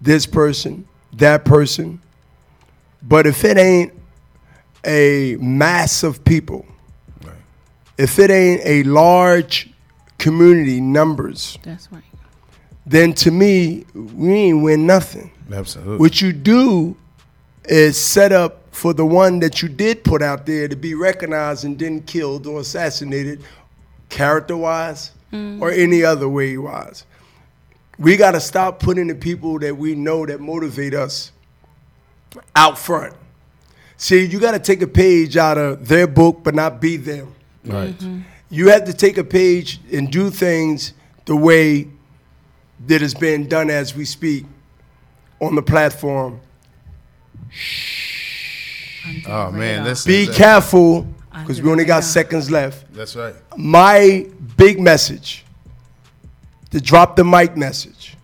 [0.00, 2.00] this person, that person.
[3.08, 3.92] But if it ain't
[4.84, 6.66] a mass of people,
[7.96, 9.70] if it ain't a large
[10.18, 12.02] community numbers, That's right.
[12.84, 15.30] then to me, we ain't win nothing.
[15.52, 15.98] Absolutely.
[15.98, 16.96] What you do
[17.64, 21.64] is set up for the one that you did put out there to be recognized
[21.64, 23.42] and then killed or assassinated,
[24.08, 25.60] character wise mm.
[25.60, 27.04] or any other way wise.
[27.98, 31.32] We got to stop putting the people that we know that motivate us
[32.54, 33.14] out front.
[33.96, 37.34] See, you got to take a page out of their book, but not be them.
[37.64, 37.94] right.
[38.48, 40.92] You have to take a page and do things
[41.24, 41.88] the way
[42.86, 44.44] that is being done as we speak
[45.40, 46.40] on the platform.
[47.50, 49.24] Shh.
[49.26, 50.08] Oh man, listen.
[50.08, 52.92] Be that- careful because we only got Under seconds left.
[52.94, 53.34] That's right.
[53.56, 55.44] My big message,
[56.70, 58.16] the drop the mic message.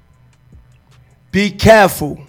[1.31, 2.25] Be careful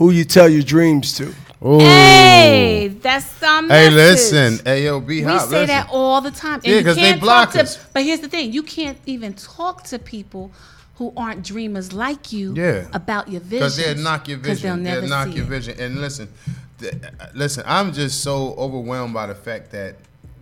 [0.00, 1.26] who you tell your dreams to.
[1.62, 1.78] Ooh.
[1.78, 3.68] Hey, that's some.
[3.68, 4.32] Hey, message.
[4.32, 4.64] listen.
[4.64, 5.42] Hey, yo, be We hot.
[5.42, 5.66] say listen.
[5.66, 6.54] that all the time.
[6.54, 7.76] And Yeah, because they block talk to, us.
[7.92, 10.52] But here's the thing: you can't even talk to people
[10.96, 12.86] who aren't dreamers like you Yeah.
[12.94, 13.58] about your vision.
[13.58, 14.82] because they'll knock your 'Cause vision.
[14.84, 15.48] They'll never They'll, knock see your it.
[15.48, 15.80] vision.
[15.80, 16.28] And listen,
[16.78, 17.62] th- uh, listen.
[17.66, 19.96] I'm just so overwhelmed by the fact that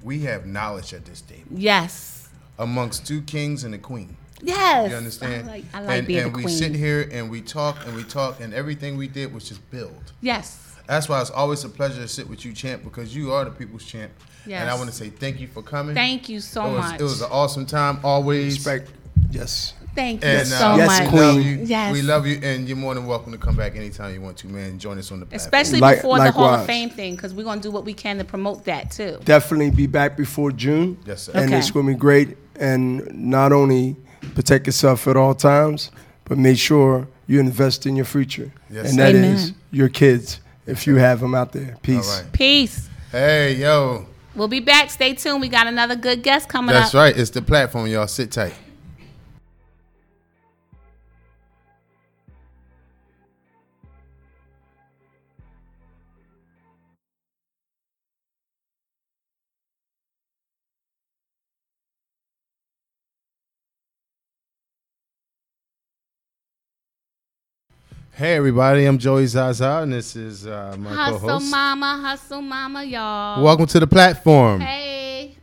[0.04, 2.28] we have knowledge at this table Yes.
[2.60, 4.16] amongst two kings and a queen.
[4.42, 4.90] Yes.
[4.90, 5.48] You understand?
[5.48, 6.56] I like, I like and being and the we queen.
[6.56, 10.12] sit here and we talk and we talk and everything we did was just build.
[10.20, 10.64] Yes.
[10.86, 13.50] That's why it's always a pleasure to sit with you, champ, because you are the
[13.50, 14.10] people's champ.
[14.46, 14.62] Yes.
[14.62, 15.94] And I want to say thank you for coming.
[15.94, 17.00] Thank you so it was, much.
[17.00, 18.54] It was an awesome time, always.
[18.54, 18.90] Respect.
[19.30, 19.74] Yes.
[19.94, 21.12] Thank you And so uh, Yes, much.
[21.12, 21.46] we love Queen.
[21.58, 21.64] you.
[21.66, 21.92] Yes.
[21.92, 24.46] We love you, and you're more than welcome to come back anytime you want to,
[24.46, 24.78] man.
[24.78, 25.44] Join us on the platform.
[25.60, 26.66] Especially Like- before the Hall of.
[26.66, 29.18] Fame thing, because we're gonna do what we can to promote that too.
[29.24, 30.96] Definitely be back before June.
[31.04, 31.32] Yes, sir.
[31.34, 31.58] And Okay.
[31.58, 32.36] it's going to be great.
[32.56, 33.96] And not only
[34.34, 35.90] protect yourself at all times,
[36.24, 38.52] but make sure you invest in your future.
[38.70, 39.34] Yes, and that Amen.
[39.34, 41.76] is your kids, if you have them out there.
[41.82, 42.20] Peace.
[42.22, 42.32] right.
[42.32, 42.88] Peace.
[43.10, 44.06] Hey, yo.
[44.34, 44.90] We'll be back.
[44.90, 45.40] Stay tuned.
[45.40, 46.98] We got another good guest coming That's up.
[47.00, 47.16] right.
[47.16, 48.06] It's the platform, y'all.
[48.06, 48.54] Sit tight.
[68.18, 71.34] Hey everybody, I'm Joey Zaza, and this is uh, my Hustle co-host.
[71.34, 73.44] Hustle Mama, hustle mama, y'all.
[73.44, 74.60] Welcome to the platform.
[74.60, 75.36] Hey.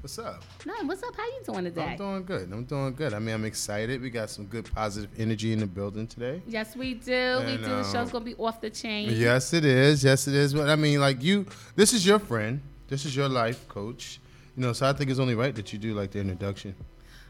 [0.00, 0.44] What's up?
[0.64, 1.16] No, what's up?
[1.16, 1.82] How you doing today?
[1.82, 2.52] I'm doing good.
[2.52, 3.14] I'm doing good.
[3.14, 4.00] I mean, I'm excited.
[4.00, 6.40] We got some good positive energy in the building today.
[6.46, 7.10] Yes, we do.
[7.10, 7.68] we And, do.
[7.68, 9.10] The um, show's gonna be off the chain.
[9.10, 10.04] Yes, it is.
[10.04, 10.54] Yes, it is.
[10.54, 12.60] But I mean, like you, this is your friend.
[12.86, 14.20] This is your life coach.
[14.56, 16.76] You know, so I think it's only right that you do like the introduction.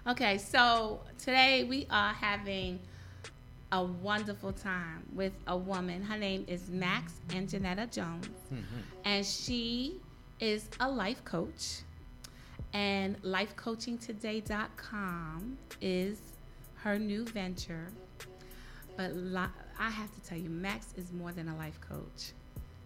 [0.06, 2.80] Okay, so today we are having
[3.74, 6.00] a wonderful time with a woman.
[6.00, 8.62] Her name is Max and Janetta Jones, mm-hmm.
[9.04, 10.00] and she
[10.38, 11.80] is a life coach.
[12.72, 16.20] And lifecoachingtoday.com is
[16.76, 17.88] her new venture.
[18.96, 22.30] But li- I have to tell you, Maxx is more than a life coach.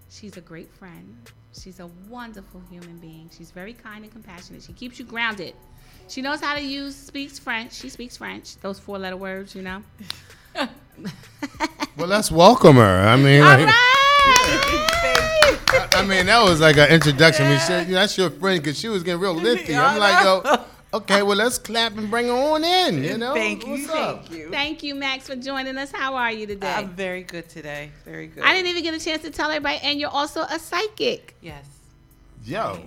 [0.08, 1.30] She's a great friend.
[1.52, 3.28] She's a wonderful human being.
[3.36, 4.62] She's very kind and compassionate.
[4.62, 5.52] She keeps you grounded.
[6.08, 7.74] She knows how to use, speaks French.
[7.74, 9.82] She speaks French, those four letter words, you know.
[11.96, 13.08] Well, let's welcome her.
[13.08, 13.74] I mean, All like, right.
[13.74, 15.58] I,
[15.94, 17.48] I mean, that was like an introduction.
[17.50, 19.74] We said, you know, that's your friend because she was getting real lengthy.
[19.74, 20.58] I'm like, yo,
[20.94, 23.02] okay, well, let's clap and bring her on in.
[23.02, 24.26] You know, Thank you, What's up?
[24.28, 24.50] thank you.
[24.50, 25.90] Thank you, Maxx, for joining us.
[25.90, 26.72] How are you today?
[26.72, 27.90] I'm very good today.
[28.04, 28.44] Very good.
[28.44, 31.64] I didn't even get a chance to tell everybody, and you're also a psychic, Yes.
[32.44, 32.78] Yo.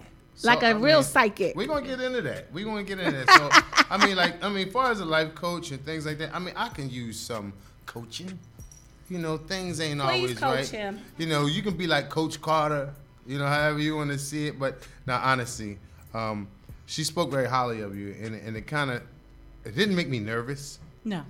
[0.43, 1.55] Like a I real mean, psychic.
[1.55, 2.51] We're gonna get into that.
[2.51, 3.29] We're gonna get into that.
[3.29, 6.17] So I mean, like, I mean, as far as a life coach and things like
[6.19, 7.53] that, I mean, I can use some
[7.85, 8.37] coaching.
[9.09, 10.67] You know, things ain't Please always coach right.
[10.69, 10.99] him.
[11.17, 12.93] You know, you can be like Coach Carter.
[13.27, 14.57] You know, however you want to see it.
[14.57, 15.77] But now, honestly,
[16.13, 16.47] um,
[16.85, 19.01] she spoke very highly of you, and and it kind of
[19.65, 20.79] it didn't make me nervous.
[21.03, 21.23] No.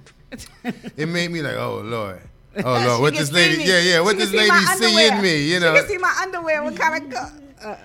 [0.95, 2.21] It made me like, oh lord,
[2.63, 3.67] oh lord, what this lady, me.
[3.67, 5.73] yeah, yeah, what She this see lady see in me, you know.
[5.73, 6.63] She can see my underwear.
[6.63, 7.31] What kind of?
[7.61, 7.75] Uh,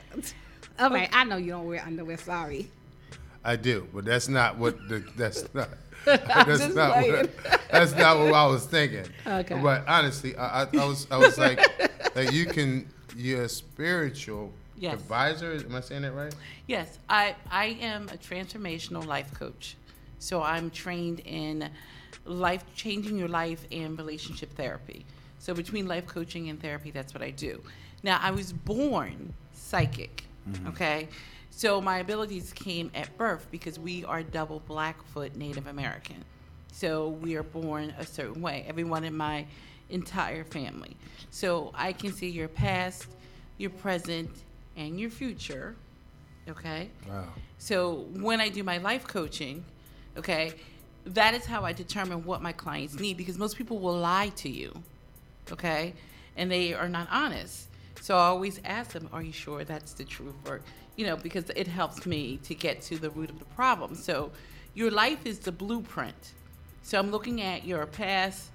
[0.79, 2.17] All right, I know you don't wear underwear.
[2.19, 2.71] Sorry.
[3.45, 5.69] I do, but that's not what the that's not
[6.05, 7.13] that's just not playing.
[7.13, 9.07] what that's not what I was thinking.
[9.27, 9.59] Okay.
[9.63, 11.61] But honestly, I, I, I was I was like,
[12.17, 14.93] like you can you're a spiritual Yes.
[14.95, 15.53] advisor.
[15.53, 16.35] Am I saying that right?
[16.67, 19.77] yes, I I am a transformational life coach.
[20.19, 21.71] So I'm trained in
[22.27, 25.07] life changing your life and relationship therapy.
[25.39, 27.63] So between life coaching and therapy, that's what I do.
[28.03, 30.25] Now I was born psychic.
[30.49, 30.69] Mm-hmm.
[30.69, 31.09] Okay.
[31.51, 36.25] So my abilities came at birth because we are double Blackfoot Native American.
[36.73, 38.65] So we are born a certain way.
[38.69, 39.47] Everyone in my
[39.89, 40.97] entire family.
[41.31, 43.07] So I can see your past,
[43.57, 44.31] your present,
[44.77, 45.77] and your future.
[46.49, 46.91] Okay.
[47.09, 47.25] Wow.
[47.59, 49.65] So when I do my life coaching,
[50.17, 50.53] okay,
[51.07, 54.49] that is how I determine what my clients need because most people will lie to
[54.49, 54.73] you,
[55.51, 55.95] okay,
[56.37, 57.69] and they are not honest.
[58.07, 60.61] So I always ask them, "Are you sure that's the truth?" Or
[60.95, 63.97] you know, because it helps me to get to the root of the problem.
[63.97, 64.31] So
[64.75, 66.35] your life is the blueprint.
[66.85, 68.51] So I'm looking at your past,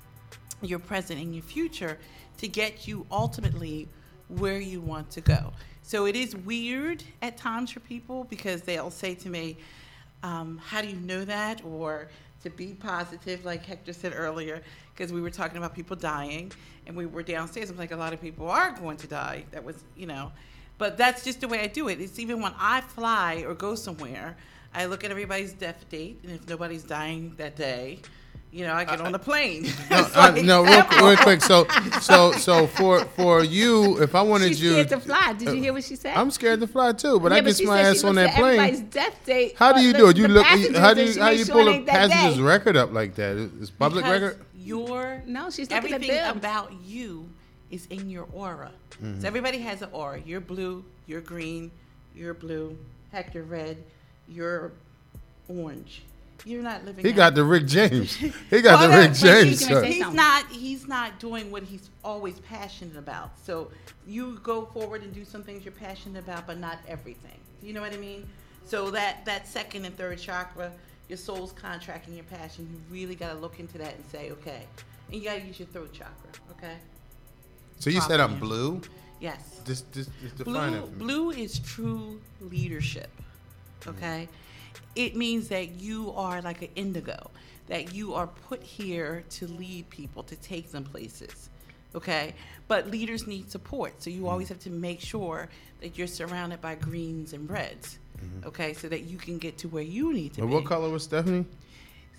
[0.61, 1.99] your present, and your future
[2.37, 3.89] to get you ultimately
[4.29, 5.51] where you want to go.
[5.81, 9.57] So it is weird at times for people because they'll say to me,
[10.23, 11.61] um, How do you know that?
[11.65, 12.07] Or
[12.43, 14.61] to be positive, like Hector said earlier,
[14.93, 16.51] because we were talking about people dying
[16.87, 17.69] and we were downstairs.
[17.69, 19.45] I'm like, A lot of people are going to die.
[19.51, 20.31] That was, you know,
[20.77, 22.01] but that's just the way I do it.
[22.01, 24.35] It's even when I fly or go somewhere,
[24.73, 27.99] I look at everybody's death date, and if nobody's dying that day,
[28.51, 29.63] You know, I get on the plane.
[29.63, 31.41] No, It's uh, like- no, real, real quick.
[31.41, 31.65] So,
[32.01, 35.33] so, so for for you, if I wanted She's you, scared to fly.
[35.33, 36.17] Did you hear what she said?
[36.17, 38.39] I'm scared to fly too, but yeah, I get my ass she on that at
[38.39, 38.89] everybody's plane.
[38.89, 39.55] death date.
[39.55, 40.17] How do uh, you do it?
[40.17, 40.45] You look.
[40.45, 40.55] How
[40.93, 42.41] do you how makes you pull it a ain't passenger's day.
[42.41, 43.37] record up like that?
[43.37, 44.45] Is public because record?
[44.53, 47.29] Your No, she's looking at everything about you
[47.69, 48.71] is in your aura.
[49.01, 49.21] Mm-hmm.
[49.21, 50.19] So everybody has an aura.
[50.25, 50.83] You're blue.
[51.07, 51.71] You're green.
[52.13, 52.77] You're blue.
[53.13, 53.77] Hector red.
[54.27, 54.73] You're
[55.47, 56.03] orange.
[56.45, 57.05] You're not living.
[57.05, 58.15] He out- got the Rick James.
[58.49, 59.67] He got the Rick James.
[59.67, 60.47] He's not.
[60.47, 63.31] He's not doing what he's always passionate about.
[63.43, 63.71] So
[64.07, 67.39] you go forward and do some things you're passionate about, but not everything.
[67.61, 68.27] You know what I mean?
[68.65, 70.71] So that that second and third chakra,
[71.09, 72.67] your soul's contracting your passion.
[72.71, 74.63] You really got to look into that and say, okay.
[75.11, 76.29] And you got to use your throat chakra.
[76.51, 76.75] Okay.
[77.79, 78.81] So you said I'm blue.
[79.19, 79.61] Yes.
[79.65, 80.09] Just, just,
[80.43, 83.09] Blue, blue is true leadership.
[83.85, 84.27] Okay?
[84.95, 87.31] It means that you are like an indigo,
[87.67, 91.49] that you are put here to lead people, to take them places.
[91.95, 92.33] Okay?
[92.67, 94.01] But leaders need support.
[94.01, 94.27] So you mm-hmm.
[94.27, 95.49] always have to make sure
[95.81, 97.99] that you're surrounded by greens and reds.
[98.17, 98.47] Mm-hmm.
[98.47, 98.73] Okay?
[98.73, 100.55] So that you can get to where you need to And be.
[100.55, 101.45] what color was Stephanie?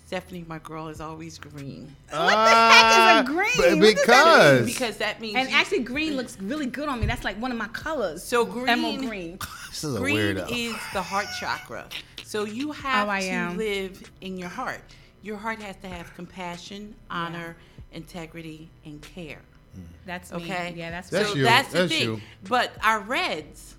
[0.05, 1.95] Stephanie, my girl, is always green.
[2.11, 3.79] Ah, what the heck is a green?
[3.79, 6.89] B- What does that because Because that means And you- actually, green looks really good
[6.89, 7.05] on me.
[7.07, 8.21] That's like one of my colors.
[8.21, 9.39] So green- emerald green.
[9.69, 10.51] this is a Green weirdo.
[10.51, 11.87] is the heart chakra.
[12.33, 13.57] So you oh, have Oh, I to am.
[13.57, 14.81] live in your heart.
[15.21, 17.55] Your heart has to have compassion, honor,
[17.91, 19.41] integrity, and care.
[19.77, 19.83] Mm.
[20.07, 20.37] That's me.
[20.37, 20.73] Okay?
[20.75, 21.41] Yeah, that's, That's so me.
[21.41, 21.45] you.
[21.45, 22.01] that's the That's thing.
[22.01, 22.21] you.
[22.49, 23.75] But our reds,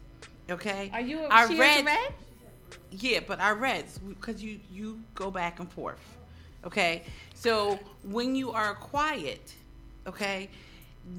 [0.49, 0.89] okay?
[0.93, 2.13] Are you a, our she is a reds, red?
[2.93, 6.17] Yeah, but our reds, because you you go back and forth.
[6.65, 7.03] Okay?
[7.35, 9.53] So when you are quiet,
[10.07, 10.49] okay,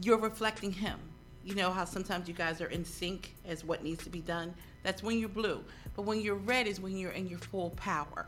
[0.01, 0.99] you're reflecting him.
[1.43, 4.53] You know how sometimes you guys are in sync as what needs to be done?
[4.83, 5.65] That's when you're blue.
[5.95, 8.27] But when you're red is when you're in your full power.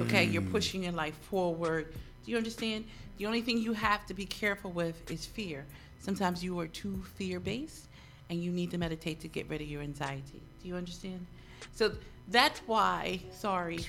[0.00, 0.24] Okay?
[0.24, 1.92] You're pushing your life forward.
[2.24, 2.84] Do you understand?
[3.18, 5.64] The only thing you have to be careful with is fear.
[6.00, 7.88] Sometimes you are too fear based
[8.28, 10.42] and you need to meditate to get rid of your anxiety.
[10.62, 11.26] Do you understand?
[11.72, 11.92] So
[12.28, 13.80] that's why, sorry.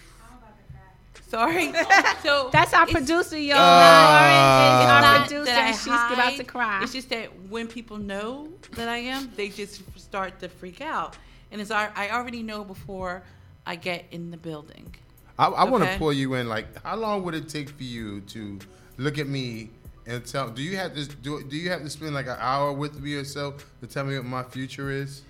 [1.28, 1.74] Sorry.
[2.24, 3.58] So That's our producer, y'all.
[3.60, 4.80] Ah.
[4.80, 6.84] Lauren is our not producer, that I and she's about to cry.
[6.84, 11.16] It's just that when people know that I am, they just start to freak out.
[11.52, 13.24] And it's I I already know before
[13.66, 14.96] I get in the building.
[15.40, 16.48] I, I want to pull you in.
[16.48, 18.60] Like, how long would it take for you to
[18.98, 19.70] look at me
[20.08, 20.50] and tell?
[20.50, 21.44] Do you have to do?
[21.44, 24.16] Do you have to spend like an hour with me or so to tell me
[24.18, 25.22] what my future is?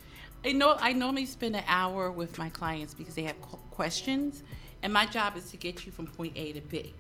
[0.46, 3.42] I know I normally spend an hour with my clients because they have
[3.72, 4.44] questions,
[4.82, 6.94] and my job is to get you from point A to B.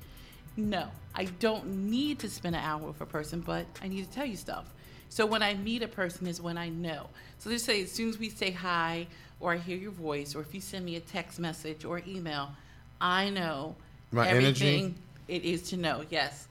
[0.58, 4.12] No, I don't need to spend an hour with a person, but I need to
[4.12, 4.74] tell you stuff.
[5.10, 7.08] So when I meet a person is when I know.
[7.40, 9.08] So just say as soon as we say hi,
[9.40, 12.50] or I hear your voice, or if you send me a text message or email,
[13.00, 13.76] I know
[14.12, 14.48] My energy?
[14.48, 14.96] everything
[15.28, 16.04] it is to know.
[16.10, 16.48] Yes,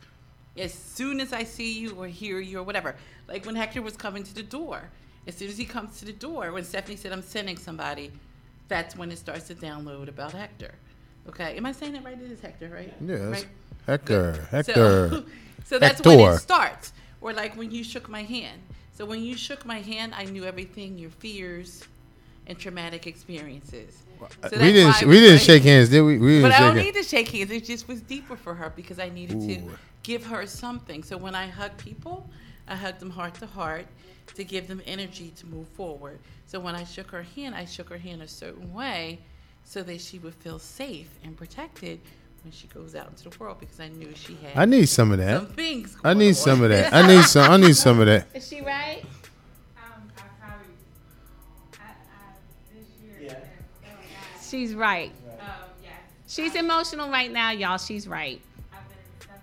[0.57, 2.96] as soon as I see you or hear you or whatever.
[3.28, 4.82] Like when Hector was coming to the door,
[5.26, 8.12] as soon as he comes to the door, when Stephanie said, I'm sending somebody,
[8.68, 10.72] that's when it starts to download about Hector.
[11.28, 12.18] Okay, am I saying it right?
[12.20, 12.94] It is Hector, right?
[13.00, 13.20] Yes.
[13.20, 13.46] Right?
[13.86, 14.46] Hector.
[14.50, 14.74] Hector.
[15.11, 15.24] So,
[15.64, 16.36] so that's when Hector.
[16.36, 16.92] it starts.
[17.20, 18.60] Or like when you shook my hand.
[18.92, 21.84] So when you shook my hand, I knew everything, your fears
[22.46, 24.02] and traumatic experiences.
[24.18, 25.06] So uh, we didn't.
[25.06, 26.18] We didn't shake hands, did we?
[26.18, 27.50] We but I don't need to shake hands.
[27.50, 29.54] It just was deeper for her because I needed Ooh.
[29.54, 29.62] to
[30.02, 31.02] give her something.
[31.02, 32.28] So when I hug people,
[32.68, 33.86] I hug them heart to heart
[34.34, 36.18] to give them energy to move forward.
[36.46, 39.18] So when I shook her hand, I shook her hand a certain way
[39.64, 42.00] so that she would feel safe and protected
[42.47, 45.11] when she goes out into the world because I knew she had I need some
[45.11, 45.40] of that.
[45.40, 45.97] some things.
[46.05, 46.34] I need on.
[46.34, 46.94] some of that.
[46.94, 47.51] I need some.
[47.51, 48.28] I need some of that.
[48.34, 49.03] Is she right?
[49.76, 50.68] Um, I probably,
[51.74, 51.90] I,
[52.72, 53.42] I, year,
[53.84, 53.88] oh,
[54.49, 55.11] She's right.
[55.40, 55.47] Um,
[55.82, 55.92] yes,
[56.28, 57.78] She's emotional right now, y'all.
[57.78, 58.40] She's right.
[58.72, 59.42] I've been suffering,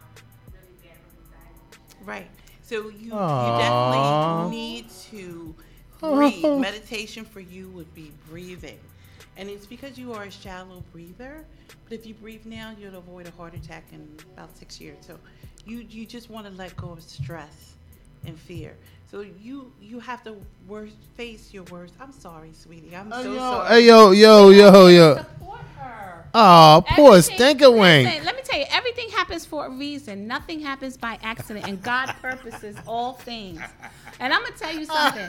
[0.00, 2.04] um, really bad with anxiety.
[2.06, 2.30] Right.
[2.62, 5.54] So you, you definitely need to
[6.00, 6.60] breathe.
[6.62, 8.78] Meditation for you would be breathing.
[9.38, 11.44] And it's because you are a shallow breather.
[11.84, 14.98] But if you breathe now, you'll avoid a heart attack in about six years.
[15.06, 15.16] So
[15.64, 17.74] you, you just want to let go of stress
[18.26, 18.74] and fear.
[19.10, 20.36] So you you have to
[20.66, 21.94] worst, face your worst.
[21.98, 22.94] I'm sorry, sweetie.
[22.94, 23.68] I'm so yo, sorry.
[23.68, 25.14] hey, yo, yo, yo, yo.
[25.16, 26.26] Support her.
[26.34, 28.04] Oh, poor Everything- stinker wing.
[28.04, 29.08] Listen, let me tell you, everything
[29.38, 30.26] happens for a reason.
[30.26, 33.60] Nothing happens by accident, and God purposes all things.
[34.18, 35.28] And I'm gonna tell you something.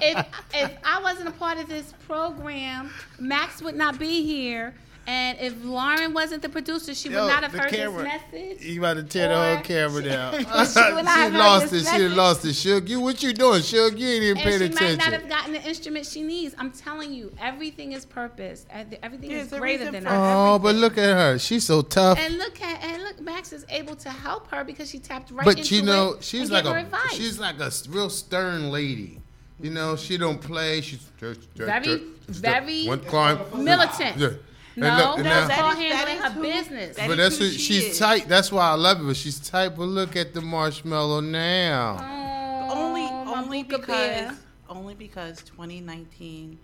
[0.00, 4.74] if if I wasn't a part of this program, Maxx would not be here,
[5.08, 8.02] And if Lauren wasn't the producer, she Yo, would not have heard camera.
[8.02, 8.64] this message.
[8.66, 10.34] You about to tear the whole Or- camera down.
[10.38, 10.48] She she
[10.92, 11.96] would not have heard lost this it.
[11.96, 12.48] She lost it.
[12.48, 13.98] Suge, you what you doing, Suge?
[13.98, 14.98] You ain't even And paying she might attention.
[14.98, 16.54] not have gotten the instrument she needs.
[16.58, 18.66] I'm telling you, everything is purpose.
[18.74, 20.14] Uh, everything Yeah, is greater than for us.
[20.16, 21.38] oh, but look at her.
[21.38, 22.18] She's so tough.
[22.18, 25.46] And look at and look, Maxx is able to help her because she tapped right
[25.46, 27.12] into but into you know, it she's like a advice.
[27.14, 29.20] she's like a real stern lady.
[29.60, 30.80] You know, she don't play.
[30.80, 33.38] She's just, just, Very- just- just very one crime.
[33.56, 34.40] militant.
[34.76, 34.84] Yeah.
[34.88, 36.96] And No, look, no, now- that's all That is- that handling her who- business.
[36.96, 37.98] that but that's who what she she's is.
[37.98, 38.28] tight.
[38.28, 39.04] That's why I love it.
[39.04, 39.70] But she's tight.
[39.70, 41.96] But look at the marshmallow now.
[42.00, 43.04] Oh, only
[43.34, 44.36] only Buka because bear.
[44.68, 46.58] only because 2019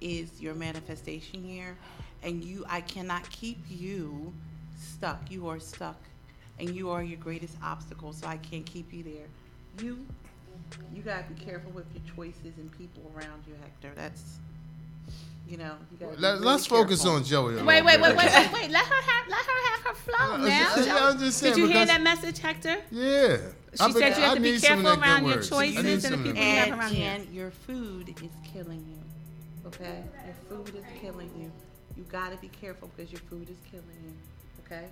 [0.00, 1.76] is your manifestation year
[2.22, 4.32] and you I cannot keep you
[4.78, 5.30] stuck.
[5.30, 6.00] You are stuck
[6.58, 9.26] and you are your greatest obstacle so I can't keep you there.
[9.86, 10.04] You
[10.94, 13.92] you got to be careful with your choices and people around you, Hector.
[13.94, 14.38] That's
[15.48, 17.56] you know, you got to Let, us focus on Joey.
[17.56, 18.70] Wait, wait, wait, wait, wait, wait.
[18.70, 20.72] Let her have let her have her flow I'm now.
[20.76, 22.76] just- I'm just saying Did you hear that message, Hector?
[22.90, 23.36] Yeah.
[23.74, 25.34] She I bet- said you have I to be need some of careful around your
[25.36, 25.48] words.
[25.50, 27.02] Choices and the people you have around you.
[27.04, 29.66] and your food is killing you.
[29.68, 30.02] Okay?
[30.26, 30.34] Your
[30.64, 31.50] food is killing you.
[31.96, 34.14] You got to be careful because your food is killing you.
[34.64, 34.84] Okay?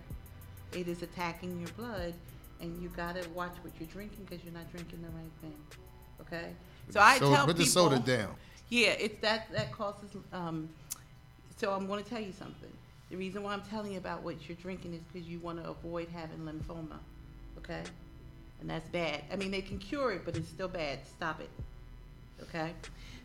[0.78, 2.14] It is attacking your blood,
[2.60, 5.54] and you got to watch what you're drinking because you're not drinking the right thing.
[6.22, 6.52] Okay?
[6.90, 8.34] So I So tell put the soda down.
[8.72, 10.08] Yeah, it's that that causes.
[10.32, 10.70] Um,
[11.58, 12.70] so I'm going to tell you something.
[13.10, 15.68] The reason why I'm telling you about what you're drinking is because you want to
[15.68, 16.96] avoid having lymphoma.
[17.58, 17.82] Okay,
[18.62, 19.24] and that's bad.
[19.30, 21.00] I mean, they can cure it, but it's still bad.
[21.06, 21.50] Stop it.
[22.44, 22.70] Okay.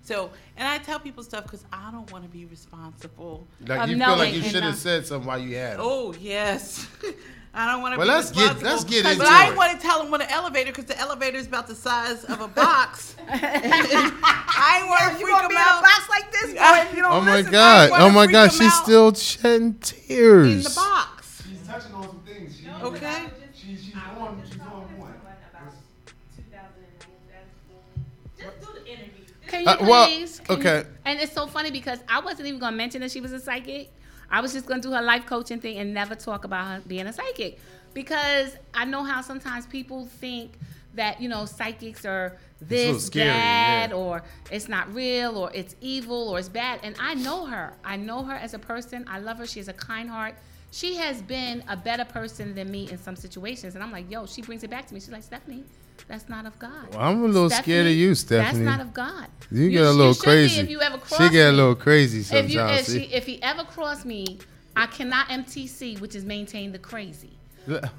[0.04, 3.48] So, and I tell people stuff because I don't want to be responsible.
[3.66, 5.80] Like Of you feel like you should have said something while you had it.
[5.80, 6.90] Oh yes.
[7.60, 9.58] I don't want to Well, be let's get- let's get into but into I it.
[9.58, 12.40] want to tell them what an elevator because the elevator is about the size of
[12.40, 13.16] a box.
[13.28, 15.82] I ain't want to freak them out.
[16.10, 17.90] like this, boy, if you don't Oh my listen, God!
[17.94, 18.52] Oh my God!
[18.52, 20.48] She's still shedding tears.
[20.58, 21.44] in the box.
[21.50, 22.60] She's touching on some things.
[22.60, 23.24] She, Okay.
[23.56, 24.68] she, she's on, she's on
[25.00, 25.14] one.
[28.38, 29.24] Just do the interview.
[29.48, 30.40] Can you Uh, well, please?
[30.42, 30.78] Can okay.
[30.80, 33.40] you- and it's so funny because I wasn't even gonna mention that she was a
[33.40, 33.92] psychic.
[34.30, 37.08] I was just gonna do her life coaching thing and never talk about her being
[37.08, 37.60] a psychic
[37.94, 40.54] because I know how sometimes people think
[40.96, 43.96] that you know psychics are this scary, bad yeah.
[43.96, 46.80] or it's not real or it's evil or it's bad.
[46.84, 47.74] And I know her.
[47.84, 49.06] I know her as a person.
[49.08, 49.46] I love her.
[49.46, 50.36] She has a kind heart.
[50.72, 53.76] She has been a better person than me in some situations.
[53.76, 55.00] And I'm like, yo, she brings it back to me.
[55.00, 55.64] She's like, Stephanie,
[56.08, 56.90] that's not of God.
[56.92, 58.66] Well, I'm a little scared of you, Stephanie.
[58.66, 59.28] That's not of God.
[59.52, 60.62] You get a little should be crazy.
[60.62, 61.58] if you ever cross she get a me.
[61.58, 64.40] little crazy If you if, she, if he ever crossed me,
[64.76, 67.32] I cannot MTC, which is maintain the crazy.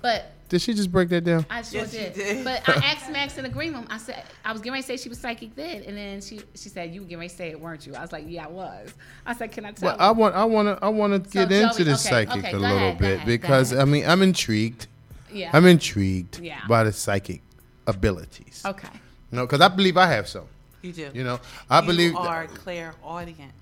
[0.01, 1.45] But Did she just break that down?
[1.51, 2.15] I sure Yes, she did.
[2.15, 2.45] did.
[2.45, 3.87] But I asked Maxx in the green room.
[3.91, 6.41] I said I was getting ready to say she was psychic then, and then she
[6.55, 7.95] she said you were getting ready to say it, weren't you?
[7.95, 8.95] I was like, yeah, I was.
[9.27, 9.91] I said, can I tell?
[9.93, 9.97] You?
[9.99, 12.37] Well, I want, I want to, I want to So, get into the okay, psychic
[12.45, 13.75] okay, a little ahead, bit ahead, because.
[13.75, 14.87] I mean I'm intrigued.
[15.31, 15.51] yeah.
[15.53, 16.61] I'm intrigued Yeah.
[16.67, 17.43] by the psychic
[17.89, 18.62] abilities.
[18.64, 18.89] okay.
[19.32, 20.47] No, because I believe I have some.
[20.82, 21.11] You do.
[21.12, 22.12] You know, I believe.
[22.12, 23.53] you are clairaudient.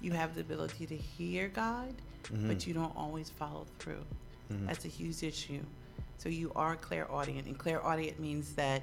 [0.00, 1.92] You have the ability to hear God,
[2.24, 2.46] Mm-hmm.
[2.48, 4.04] but you don't always follow through.
[4.50, 5.60] That's a huge issue.
[6.18, 8.82] So you are clairaudient, and clairaudient means that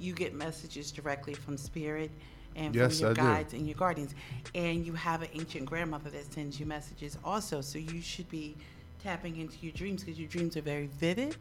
[0.00, 2.10] you get messages directly from spirit
[2.56, 3.20] and Yes, from your I do.
[3.22, 4.14] guides and your guardians.
[4.54, 7.60] And you have an ancient grandmother that sends you messages also.
[7.60, 8.56] So you should be
[9.02, 11.36] tapping into your dreams because your dreams are very vivid,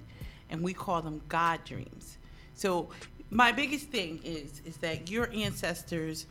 [0.52, 2.18] and we call them God dreams.
[2.58, 2.90] So
[3.30, 6.26] my biggest thing is is that your ancestors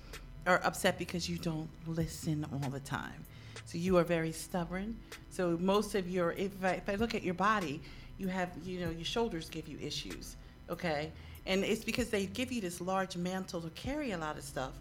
[0.46, 3.24] are upset because you don't listen all the time.
[3.64, 4.96] So you are very stubborn.
[5.30, 7.80] So most of your if I, if I look at your body,
[8.18, 10.36] you have you know your shoulders give you issues,
[10.68, 11.12] okay?
[11.46, 14.72] And it's because they give you this large mantle to carry a lot of stuff,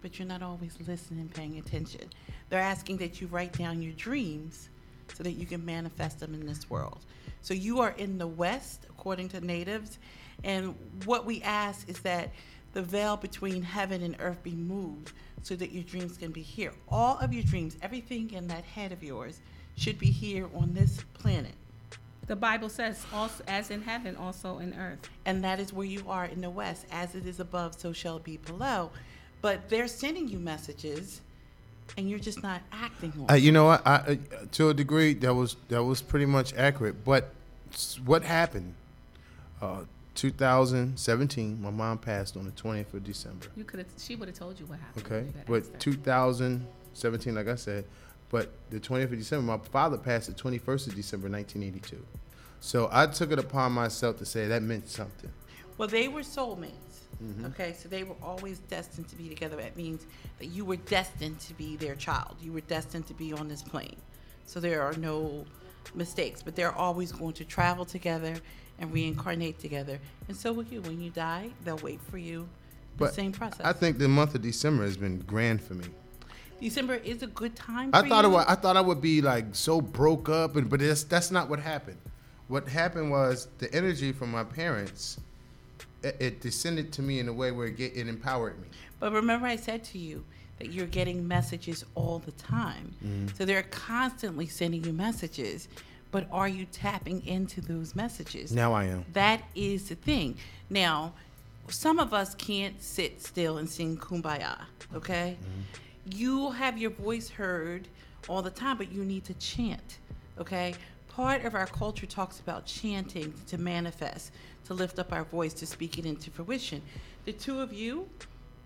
[0.00, 2.08] but you're not always listening, paying attention.
[2.48, 4.70] They're asking that you write down your dreams
[5.14, 7.04] so that you can manifest them in this world.
[7.42, 9.98] So you are in the West, according to natives,
[10.44, 10.74] and
[11.04, 12.30] what we ask is that
[12.72, 15.12] the veil between heaven and earth be moved
[15.42, 16.72] so that your dreams can be here.
[16.88, 19.40] All of your dreams, everything in that head of yours,
[19.76, 21.54] should be here on this planet.
[22.26, 25.08] The Bible says, also as in heaven, also in earth.
[25.24, 26.84] And that is where you are in the West.
[26.90, 28.90] As it is above, so shall it be below.
[29.42, 31.20] But they're sending you messages,
[31.96, 33.86] and you're just not acting on Uh, you know what?
[33.86, 34.16] I, uh,
[34.52, 37.04] to a degree, that was that was pretty much accurate.
[37.04, 37.32] But
[38.04, 38.74] what happened?
[39.62, 39.82] Uh,
[40.16, 43.46] 2017, my mom passed on the 20th of December.
[43.54, 43.88] You could have.
[43.98, 45.06] She would have told you what happened.
[45.06, 47.84] Okay, but 2017, like I said,
[48.30, 52.04] but the 20th of December, my father passed the 21st of December, 1982.
[52.60, 55.30] So I took it upon myself to say that meant something.
[55.78, 56.72] Well, they were soulmates.
[57.22, 57.46] Mm-hmm.
[57.46, 59.56] Okay, so they were always destined to be together.
[59.56, 60.06] That means
[60.38, 62.36] that you were destined to be their child.
[62.40, 63.96] You were destined to be on this plane.
[64.46, 65.44] So there are no
[65.94, 68.34] mistakes, but they're always going to travel together
[68.78, 69.98] and reincarnate together.
[70.28, 70.80] And so will you.
[70.82, 72.48] When you die, they'll wait for you.
[72.96, 73.64] The But same process.
[73.64, 75.86] I think the month of December has been grand for me.
[76.60, 77.90] December is a good time.
[77.92, 80.70] I for thought it was, I thought I would be like so broke up, and
[80.70, 81.98] but that's that's not what happened.
[82.48, 85.20] What happened was the energy from my parents.
[86.02, 88.68] It, it descended to me in a way where it, get, it empowered me.
[89.00, 90.24] But remember, I said to you
[90.58, 92.94] that you're getting messages all the time.
[93.04, 93.34] Mm-hmm.
[93.36, 95.68] So they're constantly sending you messages.
[96.16, 98.50] But are you tapping into those messages?
[98.50, 99.04] Now I am.
[99.12, 100.38] That is the thing.
[100.70, 101.12] Now,
[101.68, 104.56] some of us can't sit still and sing kumbaya,
[104.94, 105.36] okay?
[105.38, 106.18] Mm-hmm.
[106.18, 107.86] You have your voice heard
[108.28, 109.98] all the time, but you need to chant,
[110.40, 110.72] okay?
[111.08, 114.32] Part of our culture talks about chanting to manifest,
[114.68, 116.80] to lift up our voice, to speak it into fruition.
[117.26, 118.08] The two of you,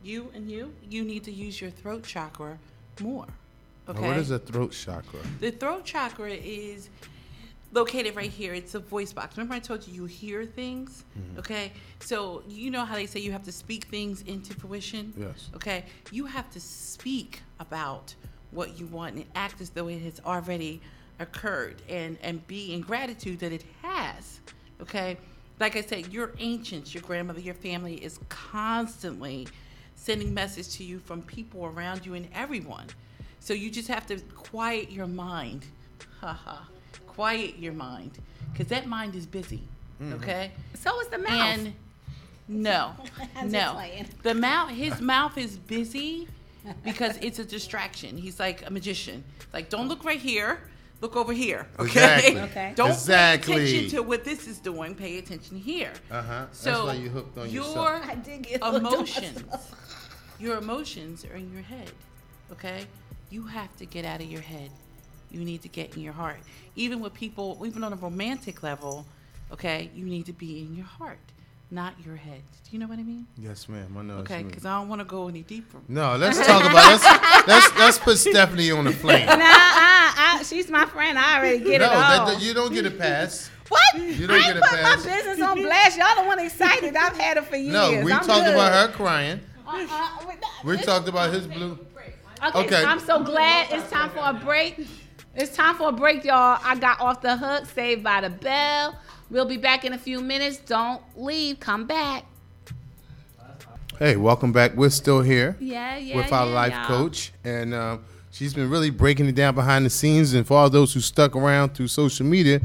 [0.04, 2.58] you and you, you need to use your throat chakra
[3.00, 3.26] more,
[3.88, 4.02] okay?
[4.02, 5.18] Now, What is a throat chakra?
[5.40, 6.90] The throat chakra is
[7.72, 8.54] located right here.
[8.54, 9.36] It's a voice box.
[9.36, 11.04] Remember, I told you you hear things?
[11.18, 11.38] Mm-hmm.
[11.38, 11.72] Okay?
[12.00, 15.12] So, you know how they say you have to speak things into fruition?
[15.16, 15.50] Yes.
[15.54, 15.84] Okay?
[16.10, 18.14] You have to speak about
[18.50, 20.80] what you want and act as though it has already
[21.20, 24.40] occurred and, and be in gratitude that it has.
[24.80, 25.16] Okay?
[25.60, 29.46] Like I said, your ancients, your grandmother, your family is constantly
[29.94, 32.86] sending message to you from people around you and everyone.
[33.38, 35.66] So you just have to quiet your mind.
[36.20, 36.62] Haha.
[37.14, 38.12] Quiet your mind.
[38.52, 39.62] Because that mind is busy.
[40.12, 40.52] Okay?
[40.74, 41.30] So is the mouth.
[41.58, 41.74] And
[42.48, 42.92] no,
[43.44, 43.80] no.
[44.22, 46.26] The mouth, his mouth is busy
[46.84, 48.16] because it's a distraction.
[48.16, 49.24] He's like a magician.
[49.52, 50.60] Like, don't look right here.
[51.00, 51.66] Look over here.
[51.78, 52.32] Okay.
[52.32, 52.40] Exactly.
[52.50, 52.72] Okay.
[52.76, 53.54] Don't Exactly.
[53.54, 54.94] pay attention to what this is doing.
[54.94, 55.92] Pay attention here.
[56.10, 56.40] Uh-huh.
[56.46, 58.02] That's So why you hooked on your yourself.
[58.06, 59.42] I did get hooked on emotions,
[60.38, 61.90] your emotions are in your head.
[62.52, 62.84] Okay.
[63.30, 64.70] You have to get out of your head.
[65.30, 66.38] You need to get in your heart.
[66.76, 69.06] Even with people, even on a romantic level,
[69.52, 71.18] okay, you need to be in your heart,
[71.70, 72.42] not your head.
[72.64, 73.26] Do you know what I mean?
[73.36, 73.94] Yes, ma'am.
[73.98, 74.14] I know.
[74.18, 75.78] Okay, because I don't want to go any deeper.
[75.88, 79.26] No, let's talk about let's let's let's put Stephanie on the flame.
[79.26, 81.18] Nah, uh, uh, she's my friend.
[81.18, 82.26] I already get no, it all.
[82.26, 83.50] that, that- you don't get a pass.
[83.68, 83.80] what?
[83.98, 85.04] You don't I get a put pass.
[85.04, 85.98] my business on blast.
[85.98, 86.96] Y'all the one excited.
[86.96, 87.72] I've had it for years.
[87.72, 88.54] No, we I'm talked good.
[88.54, 89.40] about her crying.
[89.66, 90.26] Uh-uh,
[90.64, 91.78] we- We talked about his blue.
[92.42, 92.84] Okay, Okay.
[92.84, 94.78] I'm so glad it's time for a break.
[95.34, 96.58] It's time for a break, y'all.
[96.62, 98.96] I got off the hook, saved by the bell.
[99.30, 100.58] We'll be back in a few minutes.
[100.58, 101.60] Don't leave.
[101.60, 102.24] Come back.
[103.98, 104.74] Hey, welcome back.
[104.74, 106.16] We're still here Yeah, yeah.
[106.16, 106.86] with our yeah, life y'all.
[106.86, 108.02] coach, and um,
[108.32, 110.32] she's been really breaking it down behind the scenes.
[110.32, 112.60] And for all those who stuck around through social media,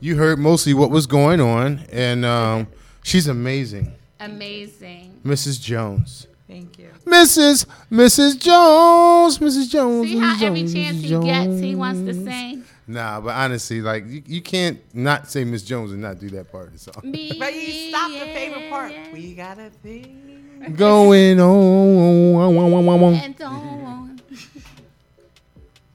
[0.00, 2.66] you heard mostly what was going on, and um,
[3.04, 5.20] she's amazing, Amazing.
[5.24, 5.60] Mrs.
[5.62, 6.26] Jones.
[6.50, 6.88] Thank you.
[7.06, 7.64] Mrs.
[7.92, 8.38] Mrs.
[8.38, 9.70] Jones, Mrs.
[9.70, 10.08] Jones.
[10.08, 10.42] See how Mrs.
[10.42, 11.02] every Jones, chance Mrs.
[11.22, 12.64] he gets, he wants to sing.
[12.88, 16.50] Nah, but honestly, like you, you can't not say Miss Jones and not do that
[16.50, 17.00] part of the song.
[17.04, 18.90] Me, But you stopped the favorite part.
[18.92, 20.74] yeah, We got a thing.
[20.76, 23.14] Going on.
[23.14, 24.22] And don't want-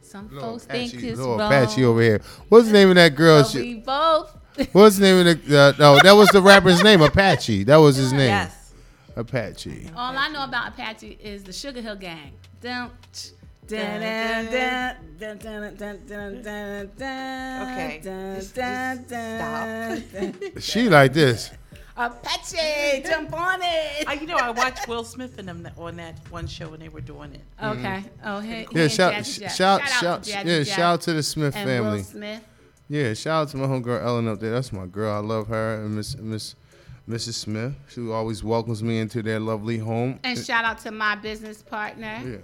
[0.02, 1.42] Some folks think it's little wrong.
[1.52, 2.22] Apache over here.
[2.48, 3.42] What's the name of that girl?
[3.44, 4.32] But She- we both.
[4.72, 5.60] What's the name of the?
[5.60, 7.66] Uh, no, that was the rapper's name, Apache.
[7.66, 8.65] That was his name, Yes.
[9.16, 9.90] Apache.
[9.96, 10.18] All Apache.
[10.18, 12.34] I know about Apache is the Sugar Hill Gang.
[12.62, 12.92] Dun,
[13.68, 14.96] Okay.
[18.42, 20.62] Stop.
[20.62, 21.52] she like this.
[21.98, 24.08] Apache, jump on it.
[24.08, 26.90] I, you know, I watched Will Smith and them on that one show when they
[26.90, 27.42] were doing it.
[27.64, 28.04] Okay.
[28.24, 28.68] Oh, hey.
[28.72, 31.98] Yeah, shout, shout, shout, yeah, shout to the Smith family.
[32.00, 32.44] Will Smith.
[32.90, 34.52] Yeah, shout out to my homegirl Ellen up there.
[34.52, 35.16] That's my girl.
[35.16, 36.56] I love her and Miss Miss
[37.08, 37.34] Mrs.
[37.34, 37.76] Smith.
[37.88, 40.20] She always welcomes me into their lovely home.
[40.24, 42.38] And shout out to my business partner, yeah.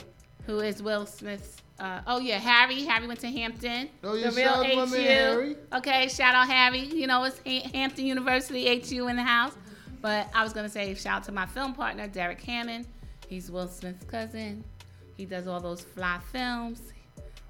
[0.46, 1.58] who is Will Smith's.
[1.80, 2.84] Uh, oh yeah, Harry.
[2.84, 3.90] Harry went to Hampton.
[4.04, 4.92] Oh, yeah, the real shout out to my HU.
[4.92, 5.56] man Harry.
[5.74, 6.82] Okay, shout out Harry.
[6.82, 7.42] You know it's
[7.74, 9.54] Hampton University HU in the house.
[10.00, 12.88] But I was gonna say shout out to my film partner Derek Hammond.
[13.28, 14.64] He's Will Smith's cousin.
[15.18, 16.82] He does all those fly films.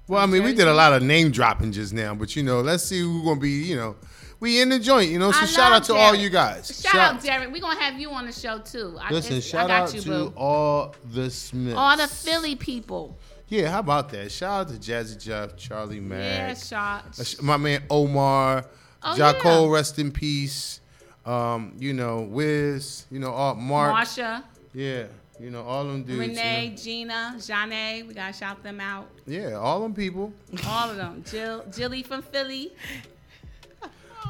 [0.08, 2.60] Well, I mean, we did a lot of name dropping just now, but you know,
[2.60, 3.50] let's see who's gonna be.
[3.50, 3.96] You know,
[4.42, 5.08] we in the joint.
[5.10, 6.80] You know, so I shout out to all you guys.
[6.82, 7.52] Shout, out Derek.
[7.52, 8.98] We're gonna have you on the show too.
[9.00, 10.32] I, Listen, shout out you, to boo.
[10.36, 11.76] all the Smiths.
[11.78, 13.16] all the Philly people.
[13.48, 14.32] Yeah, how about that?
[14.32, 17.04] Shout out to Jazzy Jeff, Charlie Yeah, Mack, shot.
[17.18, 18.64] uh, sh- my man Omar,
[19.04, 19.74] Oh, Jaco, yeah.
[19.74, 20.80] rest in peace.
[21.24, 24.42] Um, you know, Wiz, you know, all Mark, Marsha,
[24.74, 25.04] yeah,
[25.38, 26.14] you know, all them dudes.
[26.14, 26.76] you Renee, know.
[26.76, 28.06] Gina, Janae.
[28.08, 29.08] We gotta shout them out.
[29.26, 30.32] yeah, all them people,
[30.66, 31.22] All of them.
[31.30, 32.72] Jill, Jilly from Philly.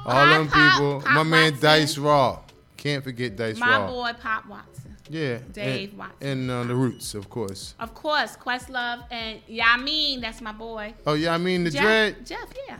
[0.06, 1.00] All them people.
[1.00, 2.40] Pop my man Dice Raw,
[2.76, 3.86] can't forget Dice My Raw.
[3.86, 4.96] My boy Pop Watson.
[5.08, 5.38] Yeah.
[5.52, 6.28] Dave and, Watson.
[6.28, 7.74] and uh, the Roots, of course.
[7.78, 10.20] Of course, Questlove and Yamin.
[10.20, 10.94] That's my boy.
[11.06, 12.26] Oh mean the Jeff, dread.
[12.26, 12.78] Jeff, yeah.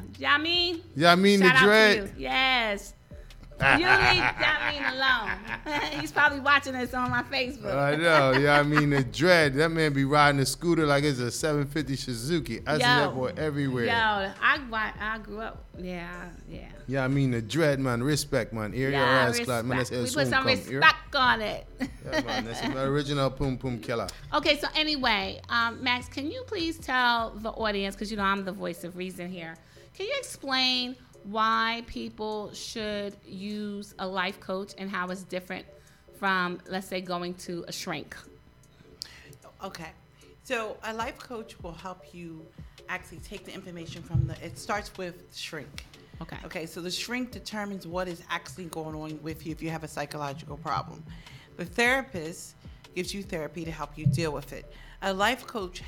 [1.13, 2.15] I mean Shout the dread.
[2.17, 2.95] Yes.
[3.63, 5.81] You leave Yamin alone.
[6.01, 7.75] He's probably watching this on my Facebook.
[7.75, 8.33] I know.
[8.33, 9.55] Yeah, I mean the dread.
[9.55, 12.61] That man be riding a scooter like it's a 750 Suzuki.
[12.67, 13.87] I see that boy everywhere.
[13.87, 14.33] Yo, I,
[15.01, 15.65] I grew up.
[15.79, 16.11] Yeah,
[16.49, 16.69] yeah.
[16.89, 18.03] Yeah, I mean the dread, man.
[18.03, 18.75] Respect, man.
[18.75, 19.79] Ear your Yeah, ass clap, man.
[19.79, 20.17] That's respect.
[20.17, 20.79] We put some come here.
[20.81, 21.67] respect on it.
[21.81, 22.45] Yeah, man.
[22.45, 24.09] That's the original Pum Pum Killer.
[24.35, 28.45] Okay, so anyway, um, Maxx, can you please tell the audience, because you know I'm
[28.45, 29.55] the voice of reason here,
[29.95, 35.67] can you explain why people should use a life coach and how it's different
[36.19, 38.17] from, let's say, going to a shrink?
[39.65, 39.91] Okay.
[40.45, 42.45] So a life coach will help you
[42.89, 45.85] actually take the information from the it starts with shrink.
[46.21, 46.37] Okay.
[46.45, 49.83] Okay, so the shrink determines what is actually going on with you if you have
[49.83, 51.03] a psychological problem.
[51.57, 52.55] The therapist
[52.95, 54.73] gives you therapy to help you deal with it.
[55.03, 55.83] A life coach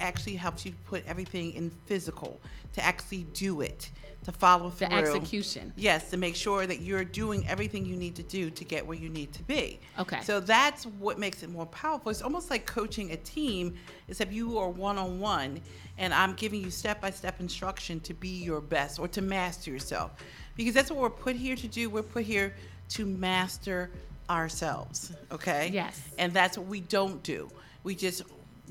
[0.00, 2.40] actually helps you put everything in physical
[2.72, 3.90] to actually do it,
[4.24, 4.88] to follow through.
[4.88, 5.72] The execution.
[5.76, 8.96] Yes, to make sure that you're doing everything you need to do to get where
[8.96, 9.80] you need to be.
[9.98, 10.20] Okay.
[10.22, 12.10] So that's what makes it more powerful.
[12.10, 13.74] It's almost like coaching a team,
[14.08, 15.60] except you are one on one,
[15.98, 19.72] and I'm giving you step by step instruction to be your best or to master
[19.72, 20.12] yourself.
[20.56, 21.90] Because that's what we're put here to do.
[21.90, 22.54] We're put here
[22.90, 23.90] to master
[24.28, 25.10] ourselves.
[25.32, 25.70] Okay?
[25.72, 26.00] Yes.
[26.18, 27.50] And that's what we don't do.
[27.82, 28.22] We just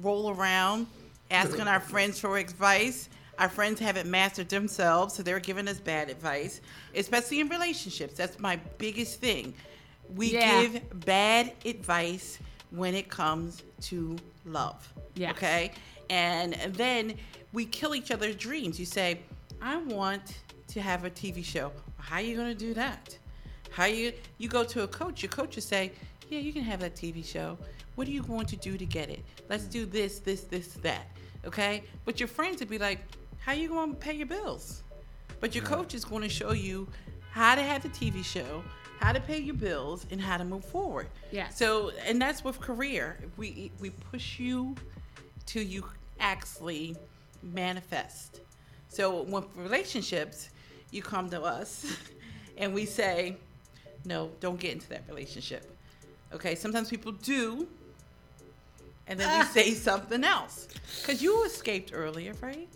[0.02, 0.88] roll around
[1.32, 3.10] asking our friends for advice.
[3.38, 6.60] Our friends haven't mastered themselves, so they're giving us bad advice,
[6.96, 8.16] especially in relationships.
[8.16, 9.54] That's my biggest thing.
[10.14, 10.62] We Yeah.
[10.64, 12.40] give bad advice
[12.72, 14.92] when it comes to love.
[15.16, 15.32] Yes.
[15.38, 15.72] Okay?
[16.10, 17.16] And then
[17.54, 18.80] we kill each other's dreams.
[18.80, 19.20] You say,
[19.62, 20.40] I want
[20.70, 21.72] to have a TV show.
[21.98, 23.18] How are you going to do that?
[23.72, 25.92] How you you go to a coach, your coach will say,
[26.30, 27.58] Yeah, you can have that TV show.
[27.96, 29.24] What are you going to do to get it?
[29.50, 31.08] Let's do this, this, this, that.
[31.46, 31.84] Okay?
[32.06, 33.00] But your friends would be like,
[33.40, 34.84] How are you going to pay your bills?
[35.40, 36.88] But your coach is going to show you
[37.32, 38.64] how to have the TV show,
[39.00, 41.08] how to pay your bills, and how to move forward.
[41.32, 41.50] Yeah.
[41.50, 43.18] So, and that's with career.
[43.38, 44.76] We we push you
[45.46, 45.86] till you
[46.20, 46.96] actually
[47.42, 48.42] manifest.
[48.90, 50.50] So, with relationships,
[50.92, 51.96] you come to us,
[52.58, 53.38] and we say,
[54.06, 55.79] "No, don't get into that relationship."
[56.34, 56.56] Okay.
[56.56, 57.68] Sometimes people do,
[59.08, 59.50] and then we ah.
[59.52, 60.68] say something else.
[61.06, 62.70] Cause you escaped earlier, right?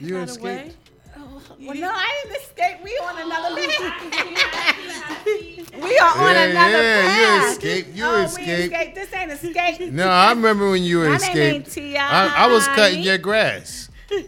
[0.00, 0.72] You Got away?
[1.16, 1.60] Oh, escaped?
[1.60, 2.78] Well, no, I didn't escape.
[2.82, 3.54] We on another
[5.86, 7.88] We are on Yeah, another yeah, you escaped.
[7.94, 8.72] You oh, we escaped.
[8.72, 8.94] escaped.
[8.94, 9.80] This ain't escape.
[9.92, 11.36] No, I remember when you My name escaped.
[11.36, 13.90] ain't T.I., I, I was cutting your grass.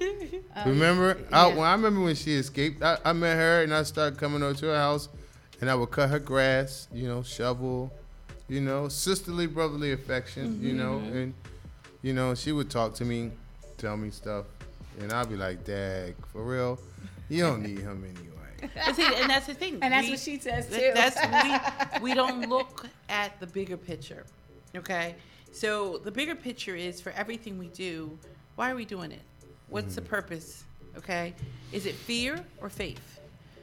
[0.59, 1.18] Oh, remember?
[1.31, 1.55] I, yeah.
[1.55, 2.83] when I remember when she escaped.
[2.83, 5.11] I, I met her and I started coming over to her house,
[5.61, 6.89] and I would cut her grass.
[6.91, 7.93] You know, shovel.
[8.49, 10.61] You know, sisterly, brotherly affection.
[10.62, 11.16] You know, Mm-hmm.
[11.16, 11.34] and
[12.03, 13.32] you know she would talk to me,
[13.78, 14.44] tell me stuff,
[15.01, 16.78] and I'd be like, "Dag, for real,
[17.28, 18.32] you don't need him anyway."
[18.86, 19.78] But see, and that's the thing.
[19.82, 20.92] And that's We- what she says too.
[20.94, 24.24] That's we we don't look at the bigger picture.
[24.76, 25.14] Okay?
[25.53, 28.18] So the bigger picture is for everything we do,
[28.57, 29.22] why are we doing it?
[29.68, 30.64] What's the purpose?
[30.97, 31.34] Okay?
[31.72, 33.20] Is it fear or faith?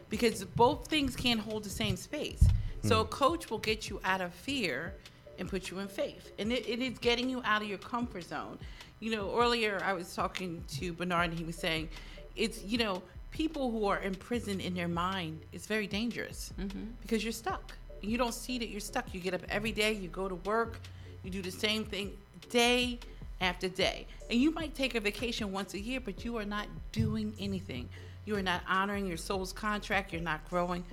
[0.09, 2.43] Because both things can't hold the same space.
[2.84, 3.09] So a hmm.
[3.09, 4.93] coach will get you out of fear
[5.39, 6.31] and put you in faith.
[6.38, 8.57] And it, it is getting you out of your comfort zone.
[8.99, 11.89] You know, earlier I was talking to Bernard and he was saying,
[12.36, 16.86] it's, you know, people who are imprisoned in their mind is very dangerous mm-hmm.
[17.01, 17.73] because you're stuck.
[18.01, 19.13] You don't see that you're stuck.
[19.13, 20.79] You get up every day, you go to work,
[21.23, 22.11] you do the same thing
[22.49, 22.99] day
[23.41, 24.05] after day.
[24.29, 27.89] And you might take a vacation once a year, but you are not doing anything.
[28.25, 30.84] You are not honoring your soul's contract, you're not growing.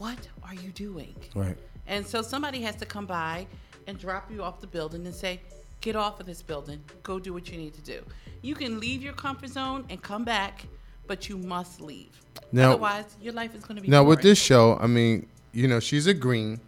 [0.00, 1.14] What are you doing?
[1.34, 1.58] Right.
[1.86, 3.46] And so somebody has to come by
[3.86, 5.40] and drop you off the building and say,
[5.82, 8.00] get off of this building, go do what you need to do.
[8.40, 10.64] You can leave your comfort zone and come back,
[11.06, 12.18] but you must leave.
[12.50, 15.68] Now- Otherwise, your life is going to be Now with this show, I mean, you
[15.68, 16.60] know, she's a green,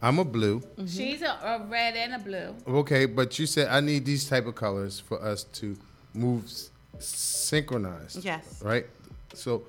[0.00, 0.60] I'm a blue.
[0.60, 0.86] Mm-hmm.
[0.86, 2.54] She's a, a red and a blue.
[2.66, 5.76] Okay, but you said I need these type of colors for us to
[6.14, 8.24] move s- synchronized.
[8.24, 8.62] Yes.
[8.64, 8.86] Right.
[9.34, 9.62] So,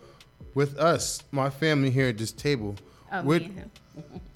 [0.54, 2.76] with us, my family here at this table,
[3.12, 3.72] Oh, with me and him.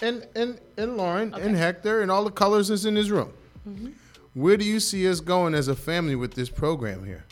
[0.00, 3.32] and and and Lauren and Hector and all the colors that's in this room.
[3.68, 3.90] Mm-hmm.
[4.34, 7.24] Where do you see us going as a family with this program here?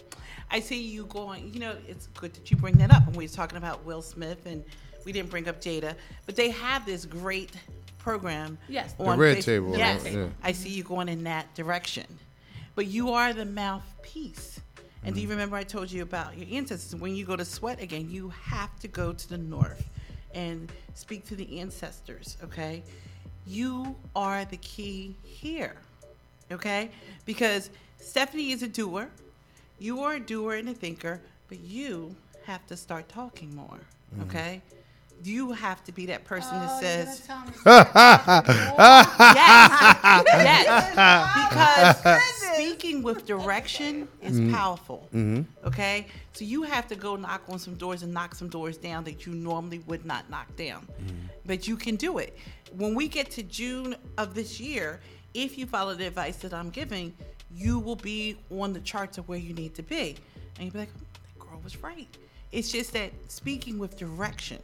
[0.50, 3.06] I see you going, you know, it's good that you bring that up.
[3.06, 4.62] And we were talking about Will Smith and
[5.04, 5.94] we didn't bring up Jada,
[6.26, 7.50] but they have this great
[7.98, 8.56] program.
[8.68, 8.92] Yes.
[8.92, 10.04] The red Face- table, Yes.
[10.04, 10.12] right?
[10.12, 10.26] Yeah.
[10.44, 12.06] I see you going in that direction.
[12.76, 14.60] But you are the mouthpiece.
[15.04, 15.28] And do Mm-hmm.
[15.28, 17.00] you remember I told you about your ancestors?
[17.00, 19.84] When you go to sweat again, you have to go to the north
[20.34, 22.82] and speak to the ancestors, okay?
[23.46, 25.76] You are the key here.
[26.50, 26.90] Okay?
[27.24, 29.08] Because Stephanie is a doer.
[29.78, 32.14] You are a doer and a thinker, but you
[32.44, 33.80] have to start talking more.
[34.14, 34.22] Mm-hmm.
[34.22, 34.62] Okay?
[35.24, 37.28] You have to be that person Oh, that says, yes.
[39.36, 41.94] yes, yes.
[41.94, 42.22] Because
[42.54, 44.54] speaking with direction is Mm-hmm.
[44.54, 45.08] powerful.
[45.64, 49.04] Okay, so you have to go knock on some doors and knock some doors down
[49.04, 51.16] that you normally would not knock down, Mm-hmm.
[51.46, 52.36] but you can do it.
[52.76, 55.00] When we get to June of this year,
[55.34, 57.14] if you follow the advice that I'm giving,
[57.54, 60.16] you will be on the charts of where you need to be,
[60.56, 62.08] and you'll be like, "Oh, "That girl was right."
[62.50, 64.58] It's just that speaking with direction.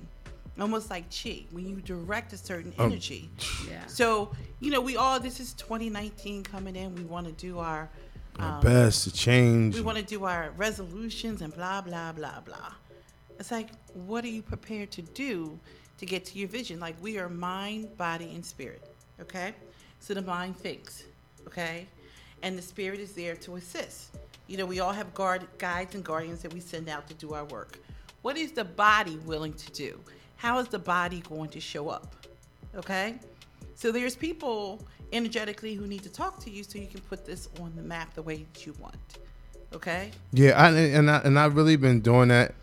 [0.60, 3.30] Almost like chi, when you direct a certain energy.
[3.68, 3.86] Yeah.
[3.86, 6.94] So, you know, we all, this is 2019 coming in.
[6.94, 7.88] We want to do our,
[8.38, 9.74] um, Best to change.
[9.74, 12.72] we want to do our resolutions and blah, blah, blah, blah.
[13.38, 15.58] It's like, what are you prepared to do
[15.98, 16.80] to get to your vision?
[16.80, 18.82] Like, we are mind, body, and spirit.
[19.20, 19.54] Okay?
[20.00, 21.04] So the mind thinks.
[21.46, 21.86] Okay?
[22.42, 24.16] And the spirit is there to assist.
[24.48, 27.34] You know, we all have guard, guides and guardians that we send out to do
[27.34, 27.78] our work.
[28.22, 30.00] What is the body willing to do?
[30.38, 32.14] How is the body going to show up?
[32.76, 33.16] Okay?
[33.74, 34.80] So there's people
[35.12, 38.14] energetically who need to talk to you so you can put this on the map
[38.14, 39.18] the way that you want.
[39.74, 40.12] Okay?
[40.32, 42.54] Yeah, I, and I, and I've really been doing that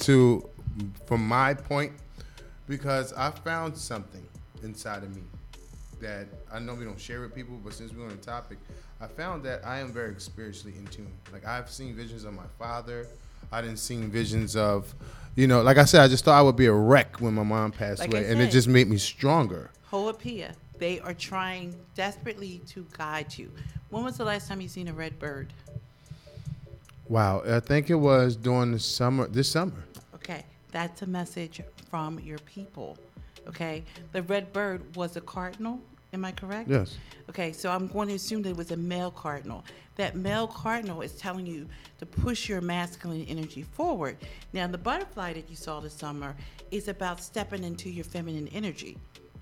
[0.00, 0.48] to,
[1.06, 1.92] from my point,
[2.68, 4.26] because I found something
[4.64, 5.22] inside of me
[6.00, 8.58] that I know we don't share with people, but since we're on the topic,
[9.00, 11.12] I found that I am very spiritually in tune.
[11.32, 13.06] Like I've seen visions of my father.
[13.52, 14.94] I didn't see visions of,
[15.34, 17.42] you know, like I said, I just thought I would be a wreck when my
[17.42, 19.70] mom passed Like away, and it just made me stronger.
[19.86, 20.54] Hoapia.
[20.78, 23.50] They are trying desperately to guide you.
[23.90, 25.52] When was the last time you seen a red bird?
[27.08, 29.84] Wow, I think it was during the summer, this summer.
[30.14, 32.96] Okay, that's a message from your people.
[33.48, 33.82] Okay,
[34.12, 35.80] the red bird was a cardinal.
[36.12, 36.68] Am I correct?
[36.68, 36.96] Yes.
[37.28, 39.64] Okay, so I'm going to assume that it was a male cardinal.
[40.00, 44.16] That male cardinal is telling you to push your masculine energy forward.
[44.54, 46.34] Now, the butterfly that you saw this summer
[46.70, 48.96] is about stepping into your feminine energy.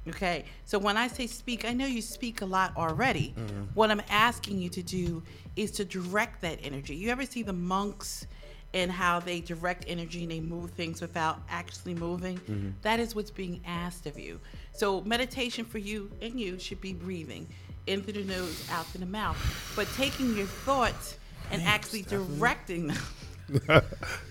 [0.09, 3.35] Okay, so when I say speak, I know you speak a lot already.
[3.39, 3.63] Mm-hmm.
[3.75, 5.23] What I'm asking you to do
[5.55, 6.97] is to direct that energy.
[6.97, 8.27] You ever see the monks
[8.75, 12.37] and how they direct energy and they move things without actually moving?
[12.37, 12.71] Mm-hmm.
[12.83, 14.41] That is what's being asked of you.
[14.73, 17.47] So, meditation for you and you should be breathing
[17.89, 19.37] in through the nose, out through the mouth,
[19.75, 21.17] but taking your thoughts
[21.51, 22.99] and actually directing them.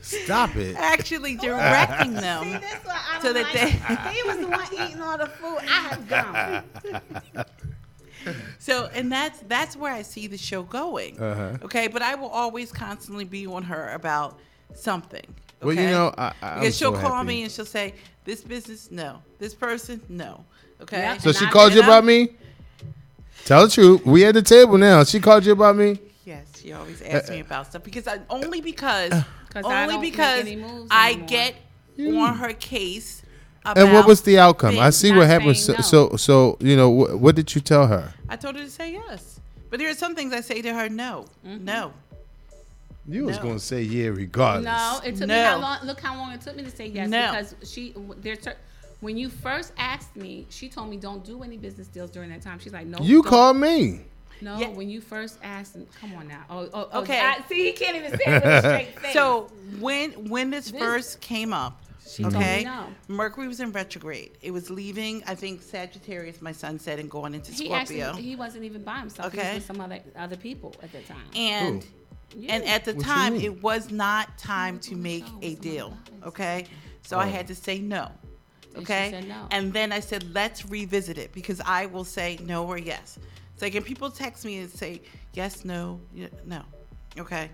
[0.01, 0.75] Stop it.
[0.77, 2.51] Actually directing See, them.
[2.61, 4.03] that's why I So don't that like.
[4.05, 5.57] they- he was the one eating all the food.
[5.61, 7.43] I have gone.
[8.59, 11.17] So, and that's that's where I see the show going.
[11.17, 11.57] Uh-huh.
[11.63, 14.37] Okay, but I will always constantly be on her about
[14.73, 15.23] something.
[15.61, 17.27] Well, you know, I- I- I'm because she'll so call happy.
[17.27, 17.93] me and she'll say,
[18.25, 19.21] "This business, no.
[19.39, 20.43] This person, no."
[20.81, 20.97] Okay.
[21.03, 21.21] Yep.
[21.21, 22.35] So And she I- called you and I'm- about me?
[23.45, 24.05] Tell the truth.
[24.05, 25.03] We at the table now.
[25.03, 25.99] She called you about me?
[26.25, 29.11] Yes, she always asks me about stuff because I only because
[29.49, 30.45] 'Cause I only don't because
[30.91, 31.27] I anymore.
[31.27, 31.55] get
[31.99, 33.21] on her case.
[33.61, 34.77] About And what was the outcome?
[34.79, 35.57] I see what happened.
[35.57, 38.13] So, saying so, so, you know, wh- what did you tell her?
[38.29, 40.87] I told her to say yes, but there are some things I say to her,
[40.89, 41.65] no, Mm-hmm.
[41.65, 41.93] no.
[43.09, 43.43] You was No.
[43.43, 44.65] going to say yeah regardless.
[44.65, 45.33] No, it took No.
[45.35, 45.77] me how long?
[45.85, 47.31] Look how long it took me to say yes No.
[47.31, 48.57] because she there's cer-
[48.99, 52.41] when you first asked me, she told me don't do any business deals during that
[52.41, 52.59] time.
[52.59, 54.01] She's like, no, You don't- called me.
[54.39, 54.67] No, Yeah.
[54.69, 56.43] when you first asked, me, come on now.
[56.49, 57.19] Oh, oh, oh, Okay.
[57.19, 59.13] I, see, he can't even say it with a straight face.
[59.13, 62.85] So when when this, This- first came up, She told me okay, no.
[63.07, 64.37] Mercury was in retrograde.
[64.43, 65.23] It was leaving.
[65.25, 68.07] I think Sagittarius, my son said, and going into he Scorpio.
[68.09, 69.33] actually he wasn't even by himself.
[69.33, 69.47] He Okay.
[69.49, 71.25] was with some other other people at the time.
[71.35, 71.83] and
[72.35, 72.53] Yeah.
[72.55, 75.97] and at the What time, it was not time to make a deal.
[76.23, 76.65] Okay,
[77.01, 78.11] so I had to say no.
[78.77, 79.47] And she Okay, said no.
[79.51, 83.17] and then I said let's revisit it because I will say no or yes.
[83.53, 85.01] It's like when people text me and say
[85.33, 85.99] yes, no,
[86.45, 86.61] no,
[87.17, 87.49] okay.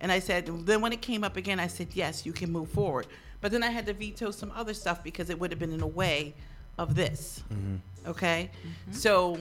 [0.00, 2.68] And I said, then when it came up again, I said, yes, you can move
[2.68, 3.06] forward.
[3.40, 5.80] But then I had to veto some other stuff because it would have been in
[5.80, 6.34] a way
[6.76, 7.42] of this.
[7.50, 8.10] Mm-hmm.
[8.10, 8.50] Okay?
[8.52, 8.92] Mm-hmm.
[8.92, 9.38] So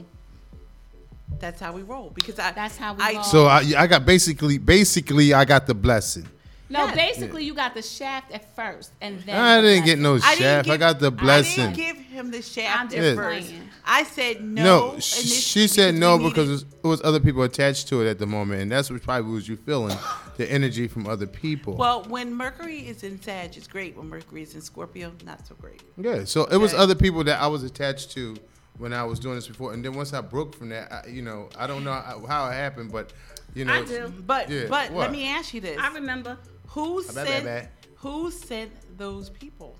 [1.39, 2.11] that's how we roll.
[2.13, 3.23] Because I That's how we I, roll.
[3.23, 6.27] So I, I got basically, basically, I got the blessing.
[6.69, 6.95] No, Yes.
[6.95, 10.01] basically you got the shaft at first, and then I didn't get blessing.
[10.03, 10.67] no I didn't shaft.
[10.69, 11.63] I give- got the blessing.
[11.63, 13.47] I didn't give him the I'm shaft just at first.
[13.47, 13.69] playing.
[13.85, 14.63] I said no.
[14.93, 18.09] No, sh- she said no because it was, it was other people attached to it
[18.09, 19.97] at the moment, and that's what probably was you feeling
[20.37, 21.75] the energy from other people.
[21.75, 23.95] Well, when Mercury is in Sag, it's great.
[23.97, 25.81] When Mercury is in Scorpio, not so great.
[25.97, 28.35] yeah, so it was other people that I was attached to
[28.79, 31.21] when I was doing this before, and then once I broke from that, I, you
[31.21, 31.91] know, I don't know
[32.27, 33.11] how it happened, but
[33.53, 34.11] you know, I do.
[34.25, 35.01] But Yeah, but what?
[35.01, 36.37] let me ask you this: I remember.
[36.73, 37.69] Who bad, sent bad.
[37.95, 39.75] who sent those people?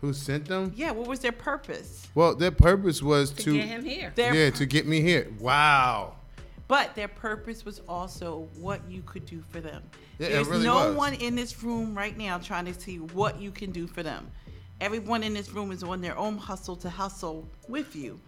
[0.00, 0.72] who sent them?
[0.74, 2.08] Yeah, what was their purpose?
[2.14, 4.12] Well, their purpose was To to, get him here.
[4.14, 5.30] Their yeah, to get me here.
[5.38, 6.14] Wow.
[6.68, 9.82] But their purpose was also what you could do for them.
[10.18, 10.96] Yeah, There's really no was.
[10.96, 14.30] one in this room right now trying to see what you can do for them.
[14.80, 18.18] Everyone in this room is on their own hustle to hustle with you,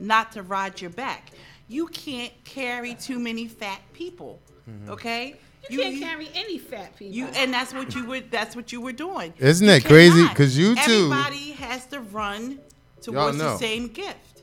[0.00, 1.30] not to ride your back.
[1.68, 4.38] You can't carry too many fat people,
[4.68, 4.90] Mm-hmm.
[4.90, 5.36] okay?
[5.68, 7.16] You, can't carry any fat people.
[7.16, 8.20] You and that's what you were.
[8.20, 9.32] That's what you were doing.
[9.38, 10.26] Isn't You that crazy?
[10.28, 10.80] Because you too-
[11.12, 12.58] Everybody has to run
[13.00, 13.44] towards Y'all know.
[13.44, 13.52] Mm-hmm.
[13.52, 14.42] the same gift.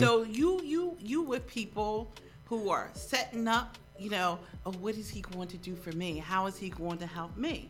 [0.00, 2.10] So you you you with people
[2.46, 3.76] who are setting up.
[4.00, 6.18] You know, oh, what is he going to do for me?
[6.18, 7.68] How is he going to help me?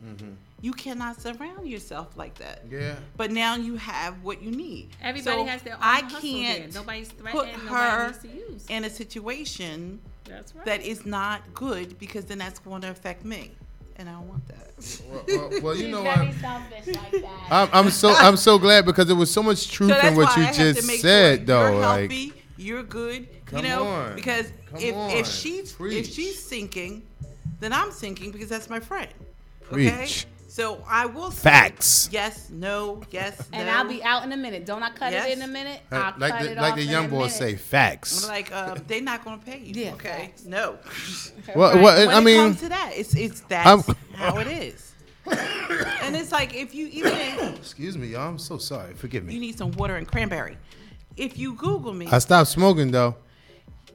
[0.61, 2.66] You cannot surround yourself like that.
[2.68, 2.80] Mm-hmm.
[2.82, 2.94] Yeah.
[3.16, 4.90] But now you have what you need.
[5.03, 6.82] Everybody So has their own I hustle can't there.
[6.82, 7.64] Nobody's put threatened.
[7.64, 8.66] Nobody her needs to use.
[8.68, 10.64] in a situation That's right.
[10.64, 13.50] that is not good because then that's going to affect me,
[13.96, 15.00] and I don't want that.
[15.10, 16.42] Well, well, well, you know very what?
[16.86, 17.46] like that.
[17.50, 20.36] I'm, I'm so I'm so glad because there was so much truth So in what
[20.36, 21.70] you I just said, sure though.
[21.72, 23.28] You're Like, healthy, you're good.
[23.46, 24.14] Come you know, on.
[24.14, 25.10] because Come if on.
[25.10, 26.06] if she's Preach.
[26.08, 27.02] if she's sinking,
[27.60, 29.08] then I'm sinking because that's my friend.
[29.62, 29.92] Preach.
[29.92, 30.08] Okay.
[30.59, 32.09] So I will say Facts.
[32.11, 33.70] Yes, no, yes, and.
[33.70, 34.66] I'll be out in a minute.
[34.66, 35.28] Don't I cut Yes.
[35.28, 35.80] it in a minute?
[35.92, 38.24] I'll like cut the, it like off the young boys say, facts.
[38.24, 39.84] I'm like, um, they're not going to pay you.
[39.84, 40.09] Yeah, okay.
[40.32, 40.44] facts.
[40.44, 40.76] No.
[41.54, 41.82] Well, Right.
[41.82, 44.92] well, when I it mean, comes to that, it's it's that's I'm- how it is.
[45.30, 47.12] and it's like if you even
[47.54, 48.28] excuse me, y'all.
[48.28, 48.94] I'm so sorry.
[48.94, 49.34] Forgive me.
[49.34, 50.59] you need some water and cranberry.
[51.16, 53.14] If you Google me, I stopped smoking though.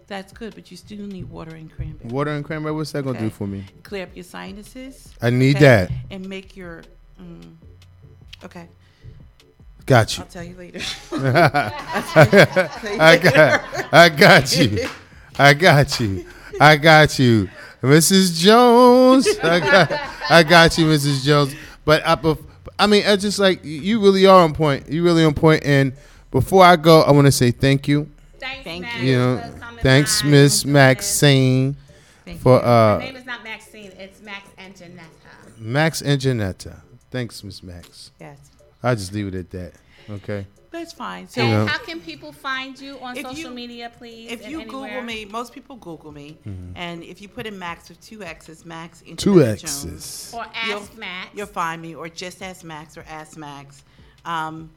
[0.08, 2.10] That's good, but you still need water and cranberry.
[2.10, 2.74] Water and cranberry.
[2.76, 3.36] What's that gonna do Okay.
[3.36, 3.66] for me?
[3.84, 5.14] Clear up your sinuses.
[5.22, 5.91] I need that.
[6.12, 6.84] And make your.
[7.22, 7.54] Mm,
[8.43, 8.68] okay,
[9.86, 10.24] Got you.
[10.26, 10.80] I'll tell you later.
[12.99, 14.88] I got, I got you.
[15.38, 16.26] I got you.
[16.60, 17.49] I got you,
[17.82, 18.39] Mrs.
[18.39, 19.28] Jones.
[19.41, 19.91] I got,
[20.30, 21.24] I got you, Mrs.
[21.24, 21.56] Jones.
[21.86, 22.43] But I, bef-
[22.80, 24.89] I mean, I just like you really are on point.
[24.89, 25.64] You really on point.
[25.66, 25.93] And
[26.32, 28.10] before I go, I want to say thank you.
[28.44, 29.41] Thanks, Thank Max, You know,
[29.82, 30.24] thanks.
[30.24, 31.78] Miss Maxine,
[32.26, 32.62] Thank for you.
[32.66, 33.91] Her uh, name is not Maxine.
[33.98, 35.58] It's Maxx Angenetta.
[35.60, 36.82] Max and Janetta.
[37.10, 38.12] Thanks, Miss Max.
[38.20, 38.38] Yes,
[38.82, 39.74] I'll just leave it at that.
[40.10, 40.46] Okay.
[40.72, 41.28] that's fine.
[41.30, 44.30] So And how can people find you on If social you- media, please?
[44.32, 44.88] if you anywhere?
[44.89, 46.72] Google me, most people Google me, Mm-hmm.
[46.76, 50.34] and if you put in Max with two X's, Max Two Internet Jones, X's.
[50.36, 51.30] or you'll- ask Max.
[51.34, 53.84] You'll find me, or just ask Max, or ask Max.
[54.26, 54.70] Um,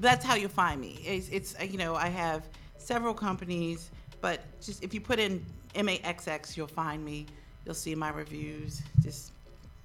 [0.00, 0.98] that's how you'll find me.
[1.04, 2.48] It's, it's uh, you know I have
[2.84, 7.26] several companies, but just if you put in M A X X, you'll find me.
[7.64, 9.32] You'll see my reviews, just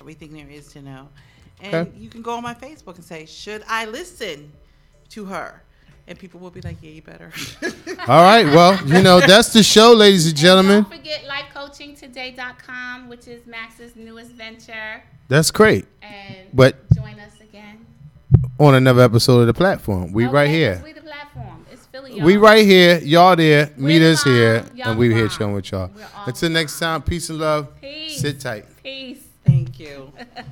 [0.02, 1.08] everything there is to know.
[1.62, 1.92] And Okay.
[1.98, 4.52] you can go on my Facebook and say, "Should I listen
[5.10, 5.62] to her?"
[6.08, 7.32] And people will be like, "Yeah, you better."
[8.08, 8.46] All right.
[8.46, 10.84] Well, you know that's the show, ladies and gentlemen.
[10.84, 15.04] Don't forget lifecoachingtoday.com, which is Max's newest venture.
[15.28, 15.86] That's great.
[16.02, 17.86] And But- join us again.
[18.60, 20.82] On another episode of the platform, we right here.
[20.84, 21.49] We the platform.
[22.10, 22.22] It's Philly.
[22.22, 22.42] We y'all.
[22.42, 25.38] right here, y'all there, We're meet the us here, y'all and we the here bomb.
[25.38, 25.92] chilling with y'all.
[26.26, 27.80] Until next time, peace and love.
[27.82, 28.20] Peace.
[28.20, 28.66] Sit tight.
[28.84, 29.20] Peace.
[29.46, 30.12] Thank you.